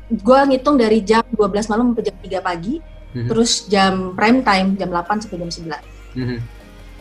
gue 0.07 0.39
ngitung 0.47 0.79
dari 0.79 1.03
jam 1.03 1.21
12 1.35 1.67
malam 1.67 1.91
sampai 1.91 2.03
jam 2.07 2.15
3 2.23 2.39
pagi, 2.39 2.79
Mhm. 3.13 3.27
terus 3.27 3.67
jam 3.67 4.15
prime 4.15 4.39
time 4.41 4.79
jam 4.79 4.89
8 4.89 5.19
sampai 5.21 5.37
jam 5.43 5.51
11. 5.51 5.83
Mhm. 6.15 6.37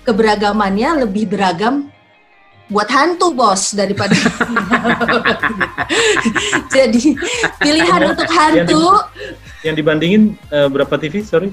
Keberagamannya 0.06 1.06
lebih 1.06 1.30
beragam 1.30 1.90
buat 2.66 2.88
hantu 2.88 3.30
bos 3.30 3.72
daripada 3.72 4.10
jadi 6.68 7.02
pilihan 7.58 8.00
Yang- 8.00 8.10
untuk 8.12 8.28
hantu 8.28 8.84
Yang 9.62 9.74
dibandingin 9.76 10.22
eh, 10.48 10.66
berapa 10.66 10.94
TV? 10.96 11.22
Sorry. 11.22 11.50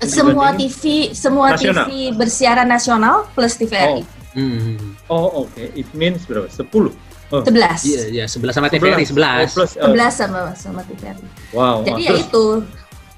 semua? 0.00 0.52
TV 0.52 1.12
semua 1.12 1.52
Nasional. 1.52 1.88
TV 1.88 2.12
bersiaran 2.12 2.68
nasional 2.68 3.24
plus 3.32 3.56
TVRI 3.56 4.04
Mhm. 4.34 4.98
Oh 5.06 5.46
oke. 5.46 5.62
It 5.72 5.86
means 5.94 6.26
berapa? 6.26 6.50
10. 6.50 6.66
Oh, 7.30 7.40
11 7.40 7.86
Iya, 7.86 8.02
iya, 8.10 8.24
sebelas 8.26 8.52
sama 8.52 8.66
TVRI, 8.66 9.06
sebelas. 9.06 9.54
Oh, 9.54 9.62
plus, 9.62 9.72
oh, 9.78 9.94
11 9.94 10.10
sama 10.12 10.40
sama 10.54 10.80
TVRI 10.82 11.24
wow. 11.50 11.80
jadi 11.82 12.02
wow. 12.02 12.08
ya 12.10 12.14
itu 12.20 12.44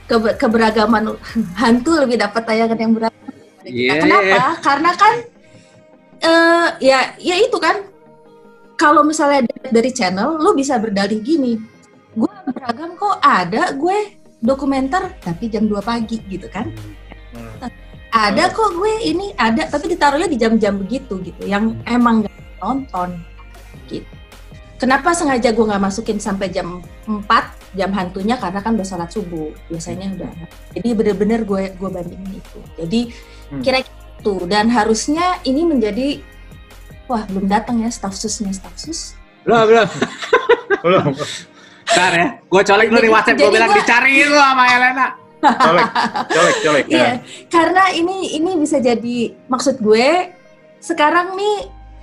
kebe- 0.06 0.36
keberagaman 0.36 1.16
hantu 1.60 1.98
lebih 1.98 2.16
dapat 2.16 2.42
tayangan 2.44 2.78
yang 2.78 2.92
beragam 2.92 3.18
kita. 3.18 3.66
Iya. 3.66 3.92
kenapa 3.98 4.40
karena 4.62 4.90
kan 4.94 5.14
eh 6.20 6.68
ya 6.80 6.98
ya 7.18 7.36
itu 7.40 7.56
kan. 7.58 7.84
Kalau 8.76 9.00
misalnya 9.00 9.48
dari- 9.72 9.88
channel 9.90 10.36
lu 10.36 10.52
bisa 10.52 10.76
berdalih 10.76 11.24
gini. 11.24 11.56
Gue 12.12 12.28
beragam 12.52 12.92
kok 12.92 13.16
ada 13.24 13.72
gue 13.72 14.16
dokumenter 14.36 15.16
tapi 15.24 15.48
jam 15.48 15.64
2 15.64 15.80
pagi 15.80 16.20
gitu 16.28 16.48
kan. 16.52 16.68
Hmm. 17.36 17.68
ada 18.16 18.48
kok 18.48 18.72
gue 18.72 19.12
ini 19.12 19.36
ada 19.36 19.68
tapi 19.68 19.92
ditaruhnya 19.92 20.24
di 20.24 20.40
jam-jam 20.40 20.76
begitu 20.80 21.20
gitu. 21.20 21.44
Yang 21.44 21.76
emang 21.84 22.24
gak 22.24 22.32
nonton 22.60 23.20
gitu. 23.88 24.08
Kenapa 24.76 25.16
sengaja 25.16 25.52
gue 25.56 25.64
nggak 25.64 25.80
masukin 25.80 26.20
sampai 26.20 26.52
jam 26.52 26.84
4 27.04 27.24
jam 27.76 27.92
hantunya? 27.92 28.36
Karena 28.36 28.60
kan 28.60 28.76
udah 28.76 28.84
sholat 28.84 29.08
subuh 29.08 29.52
biasanya 29.68 30.12
udah. 30.16 30.32
Jadi 30.76 30.88
bener-bener 30.92 31.44
gue 31.44 31.72
gue 31.76 31.88
bandingin 31.88 32.40
itu. 32.40 32.60
Jadi 32.76 33.00
Hmm. 33.46 33.62
kira-kira 33.64 33.95
itu 34.26 34.50
dan 34.50 34.66
harusnya 34.66 35.38
ini 35.46 35.62
menjadi 35.62 36.18
wah 37.06 37.22
belum 37.24 37.46
datang 37.46 37.78
ya 37.78 37.88
staff 37.88 38.10
susnya 38.12 38.50
staff 38.50 38.74
sus 38.74 39.14
Belum, 39.46 39.62
belum. 39.62 39.86
Belum. 40.82 41.14
Ntar 41.86 42.12
ya, 42.12 42.26
gue 42.42 42.62
colek 42.66 42.90
dulu 42.90 42.98
di 42.98 43.10
WhatsApp, 43.14 43.38
gue 43.38 43.46
bilang 43.46 43.70
gua- 43.70 43.78
dicariin 43.78 44.26
lu 44.26 44.34
sama 44.34 44.64
Elena. 44.66 45.06
Colek, 45.38 45.86
colek, 46.26 46.56
colek. 46.58 46.84
ya. 46.90 46.98
Iya, 46.98 47.10
karena 47.46 47.94
ini 47.94 48.34
ini 48.34 48.58
bisa 48.58 48.82
jadi 48.82 49.16
maksud 49.46 49.78
gue 49.78 50.34
sekarang 50.82 51.38
nih 51.38 51.56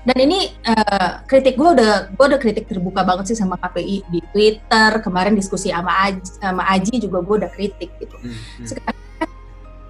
dan 0.08 0.18
ini 0.18 0.40
eh, 0.56 1.12
kritik 1.28 1.60
gue 1.60 1.68
udah 1.76 2.16
gue 2.16 2.26
udah 2.26 2.40
kritik 2.40 2.64
terbuka 2.64 3.04
banget 3.04 3.28
sih 3.28 3.38
sama 3.38 3.60
KPI 3.60 4.08
di 4.08 4.24
Twitter 4.32 5.04
kemarin 5.04 5.36
diskusi 5.36 5.68
sama 5.68 5.92
Aji, 6.08 6.24
sama 6.40 6.64
Aji 6.64 6.96
juga 6.98 7.20
gue 7.20 7.36
udah 7.44 7.52
kritik 7.52 7.92
gitu. 8.00 8.16
Hmm, 8.16 8.64
Sekarang 8.64 8.96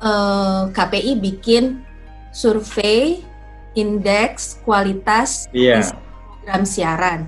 eh, 0.02 0.62
KPI 0.74 1.12
bikin 1.22 1.86
survei 2.34 3.22
indeks 3.74 4.58
kualitas 4.62 5.46
Iya. 5.50 5.94
program 6.42 6.64
siaran 6.66 7.22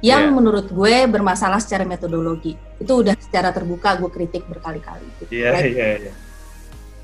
yang 0.00 0.28
Iya. 0.28 0.32
menurut 0.32 0.66
gue 0.68 0.94
bermasalah 1.06 1.60
secara 1.60 1.84
metodologi. 1.84 2.56
Itu 2.76 3.00
udah 3.00 3.12
secara 3.16 3.50
terbuka 3.50 3.96
gue 3.96 4.08
kritik 4.08 4.44
berkali-kali. 4.46 5.04
gitu. 5.20 5.32
Iya, 5.34 5.48
Like, 5.52 5.72
iya, 5.72 5.88
iya. 5.98 6.12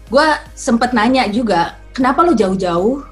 gue 0.06 0.26
sempet 0.54 0.92
nanya 0.92 1.26
juga 1.26 1.76
kenapa 1.90 2.22
lo 2.22 2.30
jauh-jauh 2.32 3.02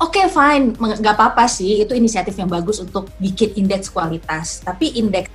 oke 0.00 0.22
fine 0.28 0.72
meng- 0.74 0.96
nggak 0.96 1.12
apa-apa 1.12 1.44
sih 1.44 1.82
itu 1.82 1.92
inisiatif 1.92 2.32
yang 2.34 2.48
bagus 2.48 2.80
untuk 2.80 3.12
bikin 3.18 3.52
indeks 3.54 3.92
kualitas 3.92 4.58
tapi 4.58 4.96
indeks 4.96 5.28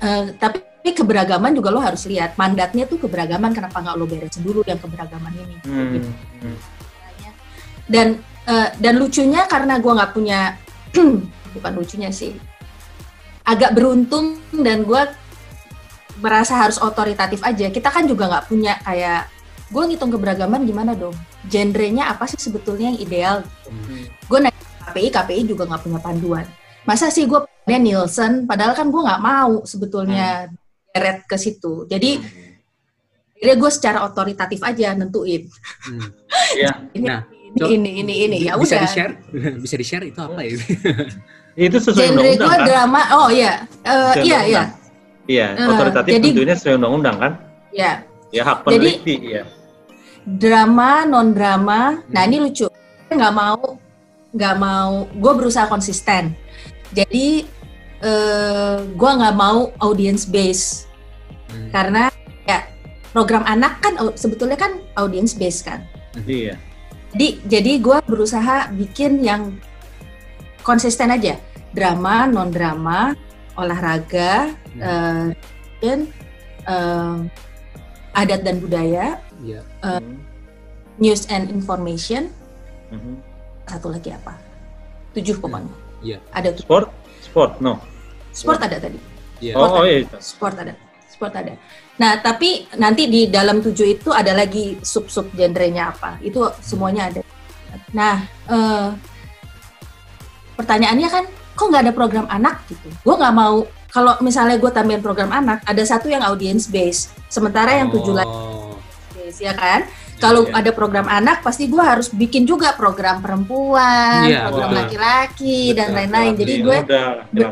eh, 0.00 0.32
tapi 0.32 0.64
keberagaman 0.86 1.52
juga 1.52 1.68
lo 1.68 1.80
harus 1.80 2.06
lihat 2.06 2.36
mandatnya 2.36 2.86
tuh 2.86 2.96
keberagaman 2.96 3.52
kenapa 3.52 3.76
nggak 3.76 3.96
lo 3.96 4.06
beresin 4.06 4.40
dulu 4.40 4.64
yang 4.64 4.78
keberagaman 4.78 5.32
ini 5.34 5.56
Hmm. 5.60 5.92
Gitu. 5.92 6.08
hmm. 6.40 6.56
Dan 7.86 8.18
eh, 8.46 8.68
dan 8.78 8.94
lucunya 8.98 9.46
karena 9.46 9.78
gue 9.78 9.92
nggak 9.92 10.12
punya 10.12 10.54
bukan 11.56 11.72
lucunya 11.74 12.10
sih. 12.10 12.34
Agak 13.46 13.78
beruntung 13.78 14.42
dan 14.50 14.82
gue 14.82 15.02
merasa 16.18 16.56
harus 16.56 16.80
otoritatif 16.82 17.40
aja. 17.46 17.70
Kita 17.70 17.88
kan 17.92 18.08
juga 18.08 18.26
nggak 18.26 18.46
punya 18.50 18.78
kayak 18.82 19.30
gue 19.70 19.82
ngitung 19.82 20.12
keberagaman 20.14 20.62
gimana 20.66 20.94
dong? 20.94 21.14
Genrenya 21.46 22.10
apa 22.10 22.26
sih 22.26 22.38
sebetulnya 22.38 22.94
yang 22.94 23.00
ideal? 23.00 23.36
Hmm. 23.66 24.06
gue 24.26 24.38
ke 24.50 24.50
KPI 24.90 25.08
KPI 25.14 25.42
juga 25.46 25.62
nggak 25.70 25.82
punya 25.82 26.00
panduan. 26.02 26.46
Masa 26.86 27.10
sih 27.10 27.26
gue 27.26 27.38
punya 27.66 27.78
Nielsen? 27.78 28.46
Padahal 28.46 28.74
kan 28.74 28.90
gue 28.90 29.02
nggak 29.02 29.22
mau 29.22 29.62
sebetulnya 29.66 30.50
deret 30.94 31.26
ke 31.26 31.36
situ. 31.38 31.86
Jadi 31.90 32.18
akhirnya 33.36 33.56
gue 33.60 33.70
secara 33.70 33.98
otoritatif 34.06 34.62
aja 34.64 34.96
nentuin. 34.96 35.44
Hmm. 35.84 36.10
Iya. 36.56 36.72
ini 36.96 37.06
Nah, 37.06 37.20
Cok, 37.56 37.68
ini 37.70 37.90
ini 37.98 38.14
ini 38.22 38.36
ya 38.42 38.52
bisa 38.54 38.76
udah 38.76 38.80
di 38.80 38.88
share, 38.90 39.12
bisa 39.64 39.74
di 39.74 39.86
share 39.86 40.04
itu 40.04 40.18
apa 40.18 40.40
ya? 40.40 40.52
Itu 41.58 41.76
sesuai 41.78 41.96
genre 42.06 42.20
undang-undang 42.20 42.36
gue 42.42 42.52
kan? 42.52 42.66
drama 42.66 43.00
oh 43.14 43.28
iya 43.28 43.52
Eh, 43.80 43.96
Sesuai 44.12 44.24
iya 44.24 44.38
iya. 44.44 44.62
Iya, 45.26 45.46
Eh, 45.54 45.66
otoritatif 45.66 46.10
jadi- 46.12 46.30
tentunya 46.30 46.54
sesuai 46.54 46.74
undang-undang 46.76 47.16
kan? 47.16 47.32
ya 47.70 47.92
Ya 48.28 48.42
hak 48.42 48.58
Jadi- 48.62 49.00
peneliti, 49.00 49.14
ya. 49.30 49.42
drama 50.26 50.90
non 51.04 51.30
drama 51.30 51.80
nah 52.06 52.22
Hmm. 52.22 52.28
ini 52.28 52.36
lucu 52.42 52.66
Gue 53.02 53.14
nggak 53.14 53.34
mau 53.34 53.78
nggak 54.30 54.54
mau 54.56 54.90
gue 55.08 55.32
berusaha 55.34 55.64
konsisten 55.64 56.34
jadi 56.90 57.46
eh 58.02 58.76
gue 58.84 59.10
nggak 59.12 59.32
mau 59.34 59.72
audience 59.80 60.26
base 60.26 60.84
Hmm. 61.46 61.70
karena 61.70 62.10
ya 62.42 62.66
program 63.10 63.46
anak 63.46 63.78
kan 63.78 63.94
sebetulnya 64.12 64.54
kan 64.54 64.76
audience 64.94 65.32
base 65.32 65.62
kan 65.62 65.80
Iya. 66.20 66.58
Jadi 67.16 67.28
jadi 67.48 67.72
gue 67.80 67.98
berusaha 68.04 68.68
bikin 68.76 69.24
yang 69.24 69.56
konsisten 70.60 71.08
aja 71.08 71.40
drama 71.72 72.28
non 72.28 72.52
drama 72.52 73.16
olahraga 73.56 74.52
eh, 74.76 75.32
dan 75.80 75.98
eh, 76.68 77.16
adat 78.12 78.40
dan 78.44 78.60
budaya 78.60 79.16
Iya. 79.40 79.60
Eh, 79.80 80.00
Hmm. 80.00 80.16
news 80.96 81.24
and 81.28 81.48
information 81.48 82.28
Mhm. 82.92 83.20
satu 83.64 83.88
lagi 83.88 84.12
apa 84.12 84.36
tujuh 85.12 85.40
pokoknya 85.40 85.72
Iya. 86.04 86.20
ada 86.32 86.52
tuh 86.52 86.64
Sport? 86.68 86.88
Sport, 87.24 87.52
no. 87.60 87.80
sport 88.32 88.60
ada 88.60 88.76
tadi 88.76 89.00
Iya. 89.40 89.56
Oh, 89.56 89.80
oh 89.80 89.84
iya. 89.84 90.04
itu. 90.04 90.16
sport 90.20 90.56
ada 90.56 90.76
sport 91.16 91.32
ada. 91.32 91.56
Nah 91.96 92.20
tapi 92.20 92.68
nanti 92.76 93.08
di 93.08 93.32
dalam 93.32 93.64
tujuh 93.64 93.88
itu 93.88 94.12
ada 94.12 94.36
lagi 94.36 94.76
sub 94.84 95.08
sub 95.08 95.32
genrenya 95.32 95.96
apa. 95.96 96.20
Itu 96.20 96.52
semuanya 96.60 97.08
ada. 97.08 97.24
Nah 97.96 98.20
eh, 98.52 98.88
pertanyaannya 100.60 101.08
kan 101.08 101.24
kok 101.56 101.66
nggak 101.72 101.84
ada 101.88 101.94
program 101.96 102.26
anak 102.28 102.60
gitu? 102.68 102.92
Gue 103.00 103.16
nggak 103.16 103.32
mau 103.34 103.64
kalau 103.88 104.12
misalnya 104.20 104.60
gue 104.60 104.68
tambahin 104.68 105.00
program 105.00 105.32
anak 105.32 105.64
ada 105.64 105.80
satu 105.80 106.12
yang 106.12 106.20
audience 106.20 106.68
base. 106.68 107.08
Sementara 107.32 107.72
yang 107.80 107.88
tujuh 107.88 108.12
lagi 108.12 108.28
Oh. 108.28 108.76
base 109.16 109.40
ya 109.40 109.56
kan? 109.56 109.88
Kalau 110.16 110.48
Iya. 110.48 110.64
ada 110.64 110.70
program 110.72 111.08
anak 111.12 111.44
pasti 111.44 111.68
gue 111.68 111.80
harus 111.80 112.08
bikin 112.08 112.48
juga 112.48 112.72
program 112.72 113.20
perempuan 113.20 114.24
Iya, 114.24 114.48
program 114.48 114.72
laki-laki 114.72 115.76
dan 115.76 115.92
lain-lain. 115.92 116.32
Jadi 116.40 116.52
gue 116.64 116.76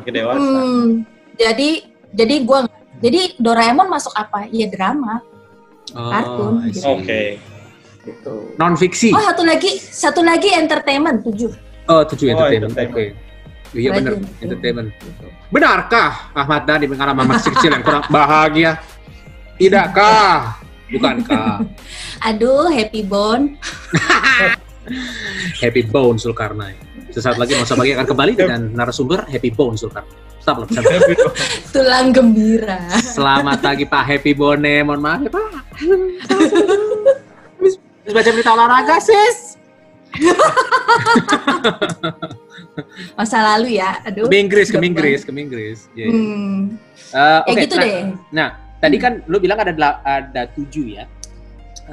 dewasa. 0.09 0.37
Hmm, 0.41 1.05
jadi 1.37 1.71
jadi 2.15 2.35
gua 2.47 2.65
jadi 3.01 3.37
Doraemon 3.39 3.89
masuk 3.89 4.13
apa? 4.15 4.47
Iya 4.49 4.71
drama 4.71 5.21
Oh, 5.95 6.11
Kartun, 6.11 6.53
gitu. 6.75 6.91
Oke. 6.91 7.39
gitu. 8.03 8.35
Non 8.59 8.75
fiksi. 8.75 9.15
Oh 9.15 9.23
satu 9.23 9.47
lagi 9.47 9.79
satu 9.79 10.21
lagi 10.27 10.51
entertainment 10.51 11.23
tujuh. 11.23 11.55
Oh, 11.87 12.03
tujuh 12.03 12.33
Oh, 12.33 12.35
entertainment. 12.35 12.75
Oke. 12.75 12.83
entertainment. 12.83 13.23
Iya 13.75 13.91
benar, 13.91 14.15
entertainment. 14.39 14.89
Benarkah 15.51 16.31
Ahmad 16.31 16.63
Dhani 16.63 16.87
pengalaman 16.87 17.27
masih 17.27 17.51
kecil 17.59 17.75
yang 17.75 17.83
kurang 17.83 18.07
bahagia? 18.07 18.79
Tidakkah? 19.59 20.63
Bukankah? 20.91 21.59
Aduh 22.31 22.71
happy 22.71 23.03
bone. 23.03 23.55
Happy 25.65 25.81
Bone 25.81 26.21
Sulkarna. 26.21 26.69
Sesaat 27.15 27.39
lagi 27.39 27.55
Nusa 27.55 27.79
Pagi 27.79 27.95
akan 27.95 28.07
kembali 28.11 28.33
dengan 28.35 28.75
narasumber 28.75 29.23
Happy 29.31 29.55
Bone 29.55 29.79
Sulkarna. 29.79 30.11
Stop 30.43 30.67
loh, 30.67 30.69
stop. 30.69 30.83
Tulang 31.71 32.11
gembira. 32.11 32.91
Selamat 32.99 33.63
pagi 33.63 33.87
Pak 33.87 34.03
Happy 34.03 34.35
Bone. 34.35 34.83
Mohon 34.83 34.99
maaf 34.99 35.21
ya 35.23 35.31
Pak. 35.31 35.51
Habis 37.55 37.79
baca 38.11 38.31
berita 38.35 38.51
olahraga 38.51 38.99
sis. 38.99 39.55
Masa 43.19 43.39
lalu 43.55 43.79
ya, 43.79 44.03
aduh. 44.03 44.27
Ke 44.27 44.35
Inggris, 44.35 44.75
ke 44.75 44.79
Inggris, 44.83 45.23
ke 45.23 45.31
Inggris. 45.31 45.87
Iya. 45.95 46.11
Hmm. 46.11 46.75
Eh, 47.15 47.41
Ya 47.47 47.47
Oke, 47.47 47.63
gitu 47.63 47.79
nah, 47.79 47.85
deh. 47.87 48.03
Nah, 48.35 48.49
tadi 48.83 48.97
kan 48.99 49.23
lu 49.31 49.39
bilang 49.39 49.63
ada 49.63 49.71
ada 50.03 50.51
tujuh 50.51 50.99
ya 50.99 51.07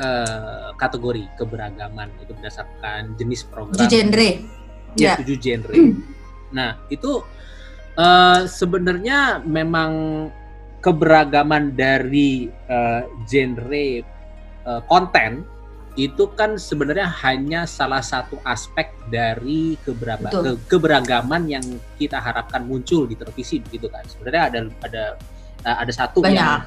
eh, 0.02 0.70
kategori 0.82 1.30
keberagaman 1.38 2.10
itu 2.26 2.34
berdasarkan 2.34 3.14
jenis 3.22 3.46
program. 3.46 3.78
Tujuh 3.78 4.02
genre. 4.02 4.61
Ya, 4.94 5.16
Ya. 5.16 5.24
tujuh 5.24 5.38
genre. 5.38 5.74
Nah, 6.52 6.76
itu 6.88 7.24
eh, 7.94 8.42
sebenarnya 8.46 9.40
memang 9.44 9.92
keberagaman 10.80 11.72
dari 11.72 12.48
eh, 12.48 13.02
genre 13.24 13.88
eh, 14.62 14.82
konten 14.88 15.44
itu 16.00 16.24
kan 16.40 16.56
sebenarnya 16.56 17.04
hanya 17.20 17.68
salah 17.68 18.00
satu 18.00 18.40
aspek 18.48 18.96
dari 19.12 19.76
Betul. 19.76 20.56
ke- 20.56 20.60
keberagaman 20.72 21.52
yang 21.52 21.64
kita 22.00 22.16
harapkan 22.16 22.64
muncul 22.64 23.04
di 23.04 23.20
televisi 23.20 23.60
begitu 23.60 23.92
kan. 23.92 24.08
Sebenarnya 24.08 24.42
ada 24.48 24.60
ada 24.88 25.04
ada 25.68 25.92
satu 25.92 26.24
Banyak. 26.24 26.32
yang 26.32 26.64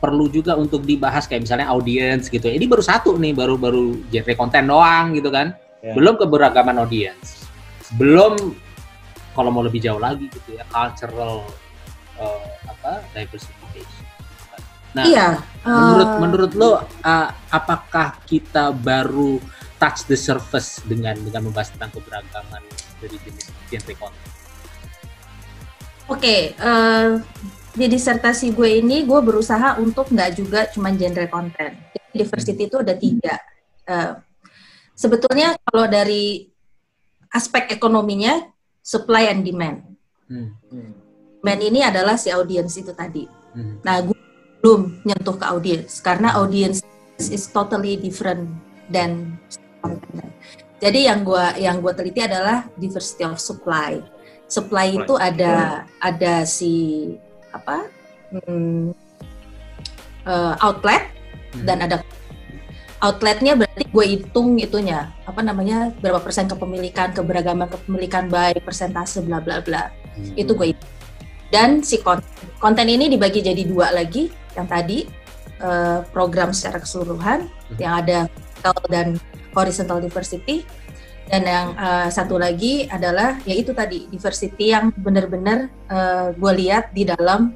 perlu 0.00 0.32
juga 0.32 0.56
untuk 0.56 0.80
dibahas 0.84 1.28
kayak 1.28 1.44
misalnya 1.44 1.68
audience 1.68 2.32
gitu. 2.32 2.48
Ini 2.48 2.64
baru 2.64 2.80
satu 2.80 3.20
nih, 3.20 3.36
baru 3.36 3.60
baru 3.60 4.00
genre 4.08 4.32
konten 4.32 4.64
doang 4.64 5.12
gitu 5.12 5.28
kan. 5.28 5.52
Ya. 5.84 5.92
Belum 5.92 6.16
keberagaman 6.16 6.80
audience. 6.80 7.43
Belum 7.96 8.56
kalau 9.34 9.50
mau 9.50 9.60
lebih 9.60 9.82
jauh 9.82 10.00
lagi 10.00 10.30
gitu 10.30 10.56
ya, 10.56 10.64
cultural 10.70 11.44
eh, 12.16 12.48
apa 12.70 13.02
diversification. 13.12 14.04
Nah, 14.94 15.04
Iya. 15.04 15.28
menurut 15.66 16.08
eh, 16.08 16.18
menurut 16.22 16.52
lo 16.54 16.70
uh, 16.70 16.78
apakah 17.50 18.22
kita 18.22 18.70
baru 18.70 19.42
touch 19.82 20.06
the 20.06 20.14
surface 20.14 20.78
dengan 20.86 21.18
dengan 21.18 21.50
membahas 21.50 21.74
tentang 21.74 21.90
keberagaman 21.98 22.62
dari 23.02 23.16
jenis 23.26 23.50
genre 23.68 23.94
konten? 23.98 24.28
Oke, 26.06 26.54
eh, 26.54 27.08
di 27.74 27.86
disertasi 27.90 28.54
gue 28.54 28.86
ini 28.86 29.02
gue 29.02 29.18
berusaha 29.18 29.82
untuk 29.82 30.14
nggak 30.14 30.30
juga 30.38 30.70
cuma 30.70 30.94
genre 30.94 31.26
konten. 31.26 31.74
Jadi 31.90 32.14
diversity 32.14 32.62
itu 32.70 32.76
ada 32.78 32.94
tiga. 32.94 33.34
Eh, 33.90 34.12
sebetulnya 34.94 35.58
kalau 35.58 35.90
dari 35.90 36.53
aspek 37.34 37.74
ekonominya 37.74 38.46
supply 38.80 39.26
and 39.28 39.42
demand. 39.42 39.82
Hmm. 40.30 40.54
Demand 41.42 41.60
ini 41.60 41.82
adalah 41.82 42.14
si 42.14 42.30
audience 42.30 42.78
itu 42.78 42.94
tadi. 42.94 43.26
Hmm. 43.52 43.82
Nah, 43.82 44.00
gue 44.06 44.18
belum 44.64 45.04
nyentuh 45.04 45.36
ke 45.36 45.44
audience 45.44 46.00
karena 46.00 46.38
audience 46.40 46.80
is 47.18 47.50
totally 47.50 47.98
different 47.98 48.48
than. 48.88 49.36
Jadi 50.80 51.08
yang 51.08 51.20
gua 51.24 51.52
yang 51.60 51.84
gua 51.84 51.92
teliti 51.92 52.24
adalah 52.24 52.64
diversity 52.80 53.28
of 53.28 53.36
supply. 53.36 54.00
Supply 54.48 54.96
itu 54.96 55.14
ada 55.20 55.84
ada 56.00 56.48
si 56.48 57.12
apa 57.52 57.88
hmm, 58.32 58.92
eh, 60.24 60.54
outlet 60.64 61.14
Hmm. 61.54 61.64
dan 61.70 61.86
ada 61.86 62.02
outletnya 63.04 63.52
berarti 63.52 63.84
gue 63.84 64.06
hitung 64.16 64.56
itunya. 64.56 65.12
Apa 65.28 65.44
namanya? 65.44 65.92
Berapa 66.00 66.24
persen 66.24 66.48
kepemilikan 66.48 67.12
keberagaman 67.12 67.68
kepemilikan 67.68 68.32
by 68.32 68.56
persentase 68.64 69.20
bla 69.20 69.44
bla 69.44 69.60
bla. 69.60 69.92
Hmm. 70.14 70.30
itu 70.38 70.54
gue 70.54 70.70
hitung. 70.70 70.92
dan 71.50 71.82
si 71.82 71.98
konten 71.98 72.26
konten 72.62 72.86
ini 72.86 73.10
dibagi 73.12 73.44
jadi 73.44 73.62
dua 73.68 73.92
lagi. 73.92 74.32
Yang 74.54 74.68
tadi 74.70 74.98
eh, 75.60 75.98
program 76.14 76.54
secara 76.54 76.78
keseluruhan 76.80 77.50
yang 77.76 78.00
ada 78.00 78.30
vertical 78.30 78.78
dan 78.88 79.06
horizontal 79.52 79.98
diversity. 80.00 80.64
Dan 81.28 81.44
yang 81.44 81.66
eh, 81.76 82.08
satu 82.08 82.38
lagi 82.40 82.86
adalah 82.88 83.42
yaitu 83.44 83.74
tadi 83.74 84.06
diversity 84.08 84.72
yang 84.72 84.94
benar-benar 84.96 85.68
eh, 85.90 86.26
gue 86.32 86.52
lihat 86.64 86.94
di 86.94 87.04
dalam 87.04 87.52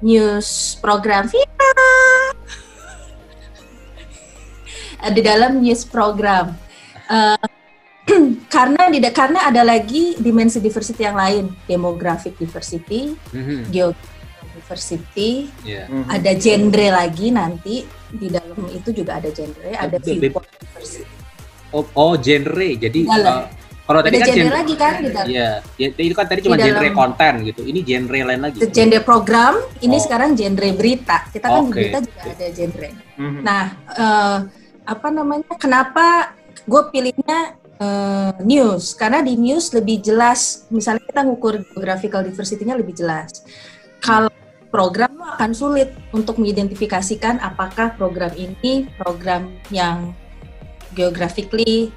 news 0.00 0.80
program. 0.80 1.28
Vina 1.28 1.70
Eh, 5.00 5.10
di 5.10 5.20
dalam 5.20 5.58
news 5.58 5.84
program 5.84 6.52
Eh, 7.06 7.36
karena 8.54 8.86
tidak 8.86 9.12
karena 9.12 9.40
ada 9.44 9.62
lagi 9.62 10.14
dimensi 10.16 10.58
diversity 10.58 11.02
yang 11.02 11.14
lain 11.14 11.50
demographic 11.64 12.34
diversity 12.36 13.18
Mhm. 13.30 13.66
geographic 13.66 14.14
diversity 14.52 15.30
Iya. 15.62 15.84
Mhm. 15.86 16.06
ada 16.06 16.30
genre 16.34 16.86
lagi 16.92 17.26
nanti 17.30 17.82
di 18.10 18.26
dalam 18.26 18.62
itu 18.68 18.90
juga 18.90 19.18
ada 19.18 19.26
genre 19.28 19.70
ada 19.70 19.96
viewpoint 19.98 20.46
diversity 20.54 21.06
Oh, 21.70 21.86
oh, 21.94 22.14
genre. 22.16 22.66
Jadi 22.74 23.06
Dalam. 23.06 23.26
uh, 23.30 23.46
kalau 23.84 24.02
tadi 24.02 24.18
ada 24.18 24.22
kan 24.22 24.34
genre 24.34 24.42
genre, 24.42 24.58
lagi 24.58 24.74
kan 24.74 24.92
di 24.98 25.08
dalam 25.08 25.26
Iya, 25.30 25.50
ya, 25.74 25.86
itu 25.94 26.14
kan 26.14 26.26
tadi 26.26 26.40
cuma 26.42 26.54
Di 26.54 26.60
dalam- 26.60 26.70
genre 26.72 26.90
konten 26.92 27.32
gitu. 27.46 27.62
Ini 27.62 27.80
genre 27.80 28.18
lain 28.26 28.40
lagi. 28.40 28.58
genre 28.66 29.00
program 29.00 29.54
ini 29.78 29.94
Oh. 29.94 30.02
sekarang 30.02 30.34
genre 30.34 30.68
berita 30.72 31.16
kita 31.26 31.46
kan 31.46 31.60
di 31.60 31.66
Oke. 31.66 31.74
berita 31.78 31.98
juga 32.02 32.20
ada 32.28 32.46
genre 32.50 32.90
Mhm. 33.14 33.40
Nah, 33.40 33.62
eh, 33.88 34.38
apa 34.84 35.08
namanya? 35.12 35.54
Kenapa 35.56 36.34
gue 36.64 36.82
pilihnya 36.92 37.56
eh, 37.80 38.32
news? 38.44 38.94
Karena 38.96 39.20
di 39.24 39.36
news 39.36 39.72
lebih 39.72 40.00
jelas. 40.04 40.66
Misalnya 40.72 41.04
kita 41.06 41.20
ngukur 41.24 41.62
geographical 41.72 42.24
diversity-nya 42.24 42.76
lebih 42.76 42.96
jelas. 42.96 43.44
Kalau 44.00 44.30
program 44.70 45.18
lo 45.18 45.26
akan 45.34 45.50
sulit 45.50 45.90
untuk 46.14 46.38
mengidentifikasikan 46.38 47.42
apakah 47.42 47.92
program 47.98 48.30
ini 48.38 48.86
program 48.96 49.50
yang 49.74 50.14
geographically 50.94 51.90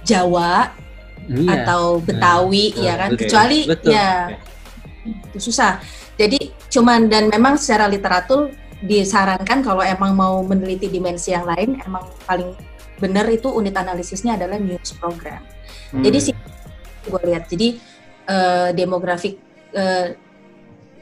Jawa 0.00 0.72
Iya. 1.26 1.66
atau 1.66 1.98
Betawi 1.98 2.70
Nah, 2.76 2.82
ya 2.86 2.94
kan? 2.94 3.10
oke. 3.12 3.20
Kecuali 3.20 3.58
Betul. 3.66 3.90
ya 3.90 4.10
itu 5.06 5.38
susah. 5.42 5.82
Jadi 6.16 6.54
cuman 6.70 7.10
dan 7.10 7.28
memang 7.28 7.58
secara 7.58 7.90
literatur 7.90 8.50
disarankan 8.84 9.64
kalau 9.64 9.80
emang 9.80 10.12
mau 10.12 10.44
meneliti 10.44 10.92
dimensi 10.92 11.32
yang 11.32 11.48
lain 11.48 11.80
emang 11.80 12.04
paling 12.28 12.52
benar 13.00 13.24
itu 13.28 13.48
unit 13.52 13.76
analisisnya 13.76 14.36
adalah 14.36 14.60
news 14.60 14.92
program. 14.96 15.40
Hmm. 15.92 16.04
Jadi 16.04 16.18
sih 16.20 16.34
gue 17.06 17.20
lihat 17.24 17.48
jadi 17.48 17.76
eh, 18.28 18.68
demografik 18.76 19.40
eh, 19.72 20.16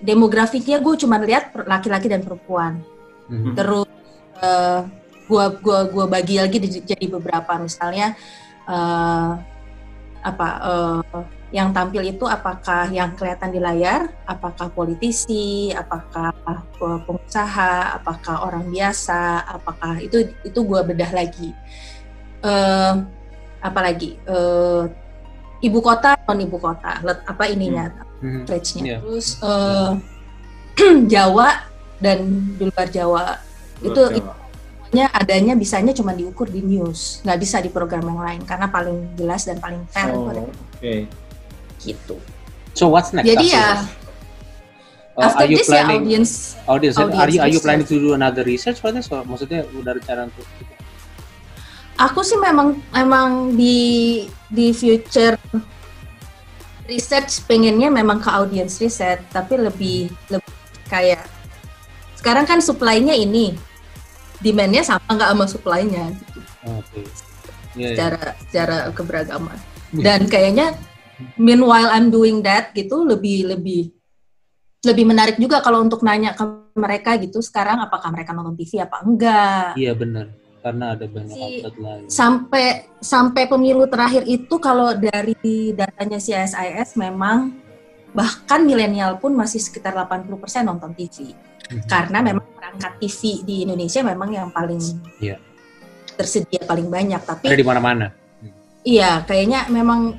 demografiknya 0.05 0.79
gue 0.79 0.95
cuma 1.01 1.19
lihat 1.19 1.55
laki-laki 1.67 2.07
dan 2.07 2.23
perempuan. 2.23 2.83
Mhm. 3.33 3.57
Terus 3.57 3.89
eh, 4.43 4.81
gua 5.25 5.45
gua 5.57 5.89
gua 5.89 6.05
bagi 6.05 6.37
lagi 6.37 6.61
di- 6.61 6.85
jadi 6.85 7.09
beberapa 7.09 7.57
misalnya 7.57 8.13
eh, 8.69 9.31
apa 10.25 10.49
eh, 10.61 11.23
yang 11.55 11.71
tampil 11.71 12.03
itu 12.03 12.27
apakah 12.27 12.91
yang 12.91 13.15
kelihatan 13.15 13.55
di 13.55 13.63
layar, 13.63 14.11
apakah 14.27 14.75
politisi, 14.75 15.71
apakah 15.71 16.35
eh, 16.51 16.99
pengusaha, 17.07 17.95
apakah 17.95 18.43
orang 18.43 18.67
biasa, 18.75 19.47
apakah 19.47 20.03
itu 20.03 20.35
itu 20.43 20.59
gua 20.67 20.83
bedah 20.83 21.15
lagi. 21.15 21.55
Eh, 22.43 22.95
apa 23.63 23.81
lagi? 23.81 24.19
Eh, 24.19 24.83
ibu 25.63 25.79
kota 25.79 26.19
non 26.27 26.43
ibu 26.43 26.59
kota, 26.59 26.99
let- 27.07 27.23
apa 27.23 27.47
ininya? 27.47 27.87
Mhm. 28.19 28.51
range-nya. 28.51 28.83
Iya. 28.83 28.99
Terus 28.99 29.29
eh, 29.39 29.91
Jawa 31.15 31.49
dan 32.03 32.19
di 32.59 32.67
luar 32.67 32.89
Jawa 32.91 33.25
itu 33.79 33.95
Jawa. 33.95 34.11
semuanya 34.11 35.07
adanya 35.15 35.55
bisanya 35.55 35.93
cuma 35.95 36.11
diukur 36.11 36.51
di 36.51 36.67
news, 36.67 37.23
nggak 37.23 37.39
bisa 37.39 37.63
di 37.63 37.71
program 37.71 38.03
yang 38.11 38.19
lain 38.19 38.43
karena 38.43 38.67
paling 38.67 39.15
jelas 39.15 39.47
dan 39.47 39.63
paling 39.63 39.87
fair 39.87 40.11
Oh, 40.11 40.35
oke. 40.35 40.95
Gitu. 41.85 42.17
So 42.73 42.91
what's 42.91 43.13
next? 43.13 43.29
Jadi 43.29 43.55
ya? 43.55 43.85
Uh, 45.15 45.31
after 45.31 45.47
are 45.47 45.51
you 45.53 45.63
this 45.63 45.71
ya 45.71 45.87
planning 45.87 46.03
audience 46.11 46.59
audience, 46.67 46.97
are 46.99 47.07
you 47.07 47.15
audience 47.15 47.39
are 47.39 47.53
you 47.55 47.61
planning 47.63 47.87
to 47.87 47.97
do 48.03 48.19
another 48.19 48.43
research 48.43 48.83
for 48.83 48.91
this? 48.91 49.07
Or 49.15 49.23
maksudnya 49.23 49.63
udah 49.71 49.95
rencana 49.95 50.27
untuk 50.27 50.43
aku 51.99 52.21
sih 52.27 52.39
memang 52.39 52.83
memang 52.91 53.55
di 53.55 54.27
di 54.51 54.75
future 54.75 55.39
research 56.91 57.47
pengennya 57.47 57.89
memang 57.89 58.21
ke 58.21 58.29
audience 58.29 58.83
research 58.83 59.23
tapi 59.31 59.57
lebih 59.57 60.11
lebih 60.29 60.55
kayak 60.91 61.25
sekarang 62.19 62.45
kan 62.45 62.59
supply-nya 62.61 63.15
ini 63.15 63.55
demand-nya 64.43 64.85
sama 64.85 65.09
nggak 65.09 65.31
sama 65.33 65.47
supply-nya 65.49 66.05
gitu. 66.13 66.41
Oke. 66.69 67.01
Iya, 67.75 67.79
iya. 67.79 67.89
secara 67.91 68.23
secara 68.47 68.77
keberagaman 68.95 69.59
dan 69.99 70.31
kayaknya 70.31 70.79
meanwhile 71.37 71.91
I'm 71.91 72.09
doing 72.09 72.43
that 72.43 72.73
gitu 72.73 73.03
lebih 73.03 73.49
lebih 73.49 73.91
lebih 74.85 75.05
menarik 75.05 75.37
juga 75.37 75.59
kalau 75.59 75.81
untuk 75.81 76.05
nanya 76.05 76.33
ke 76.33 76.45
mereka 76.77 77.17
gitu 77.17 77.41
sekarang 77.41 77.81
apakah 77.81 78.11
mereka 78.11 78.31
nonton 78.31 78.53
TV 78.55 78.79
apa 78.79 79.01
enggak 79.01 79.73
Iya 79.75 79.93
benar. 79.93 80.27
karena 80.61 80.97
ada 80.97 81.05
banyak 81.05 81.37
Si- 81.37 81.41
outlet 81.61 81.77
lain. 81.77 82.05
sampai 82.09 82.65
sampai 82.99 83.43
pemilu 83.45 83.85
terakhir 83.85 84.25
itu 84.25 84.55
kalau 84.57 84.93
dari 84.93 85.37
datanya 85.73 86.17
CSIS 86.17 86.97
memang 86.97 87.53
bahkan 88.11 88.63
milenial 88.63 89.19
pun 89.19 89.33
masih 89.33 89.59
sekitar 89.59 89.93
80% 89.93 90.25
nonton 90.63 90.93
TV 90.93 91.33
Mhm. 91.65 91.85
karena 91.85 92.21
memang 92.21 92.45
perangkat 92.51 92.93
TV 92.99 93.21
di 93.43 93.55
Indonesia 93.65 94.01
memang 94.01 94.29
yang 94.31 94.49
paling 94.49 94.81
Iya. 95.19 95.37
tersedia 96.13 96.61
paling 96.63 96.87
banyak 96.87 97.21
tapi 97.21 97.49
Ada 97.49 97.57
di 97.57 97.67
mana-mana. 97.67 98.07
iya 98.83 99.21
kayaknya 99.21 99.67
memang 99.67 100.17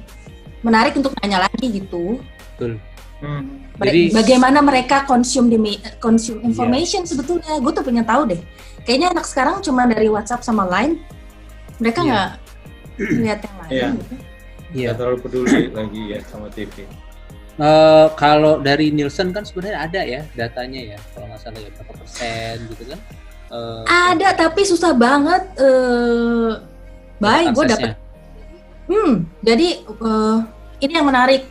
menarik 0.66 0.98
untuk 0.98 1.14
nanya 1.22 1.46
lagi 1.46 1.70
gitu 1.70 2.18
Betul. 2.58 2.82
Hmm. 3.22 3.64
Jadi- 3.78 4.12
bagaimana 4.12 4.60
mereka 4.60 5.06
consume 5.06 5.56
me- 5.56 5.80
consume 6.02 6.42
Iya. 6.42 6.48
information 6.50 7.02
sebetulnya 7.06 7.62
gue 7.62 7.72
tuh 7.72 7.86
pengen 7.86 8.04
tahu 8.04 8.26
deh 8.28 8.42
kayaknya 8.84 9.14
anak 9.14 9.24
sekarang 9.24 9.62
cuma 9.62 9.86
dari 9.86 10.10
WhatsApp 10.10 10.42
sama 10.42 10.66
Line 10.66 11.00
mereka 11.78 12.02
Iya. 12.02 12.10
nggak 12.10 12.30
lihat 13.20 13.40
yang 13.40 13.56
lain 13.62 13.72
Iya. 13.72 13.88
gitu. 13.94 14.14
Iya. 14.76 14.88
Nggak 14.90 14.98
terlalu 14.98 15.18
peduli 15.22 15.62
lagi 15.70 16.02
ya 16.12 16.20
sama 16.26 16.48
TV. 16.50 16.76
Eh, 17.56 18.08
kalau 18.20 18.60
dari 18.60 18.92
Nielsen 18.92 19.32
kan 19.32 19.48
sebenarnya 19.48 19.80
ada 19.80 20.02
ya 20.04 20.22
datanya 20.36 20.82
ya, 20.92 20.98
kalau 21.12 21.32
nggak 21.32 21.40
salah 21.40 21.60
ya 21.60 21.70
berapa 21.72 21.94
persen 21.96 22.56
gitu 22.68 22.84
kan? 22.92 23.00
Eh, 23.46 23.84
ada 23.88 24.28
tapi 24.36 24.62
susah 24.64 24.92
banget 24.92 25.44
eh 25.56 26.52
baik 27.16 27.56
gue 27.56 27.66
dapet 27.66 27.92
hmm 28.86 29.14
jadi 29.40 29.68
eh, 29.82 30.38
ini 30.80 30.92
yang 30.94 31.08
menarik 31.08 31.48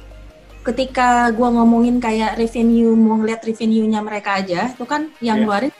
ketika 0.64 1.28
gue 1.30 1.44
ngomongin 1.44 2.00
kayak 2.00 2.40
revenue 2.40 2.96
mau 2.96 3.20
ngeliat 3.20 3.44
revenue-nya 3.44 4.00
mereka 4.00 4.40
aja 4.40 4.72
itu 4.72 4.84
kan 4.84 5.12
yang 5.20 5.36
Iya. 5.36 5.44
ngeluarin 5.44 5.72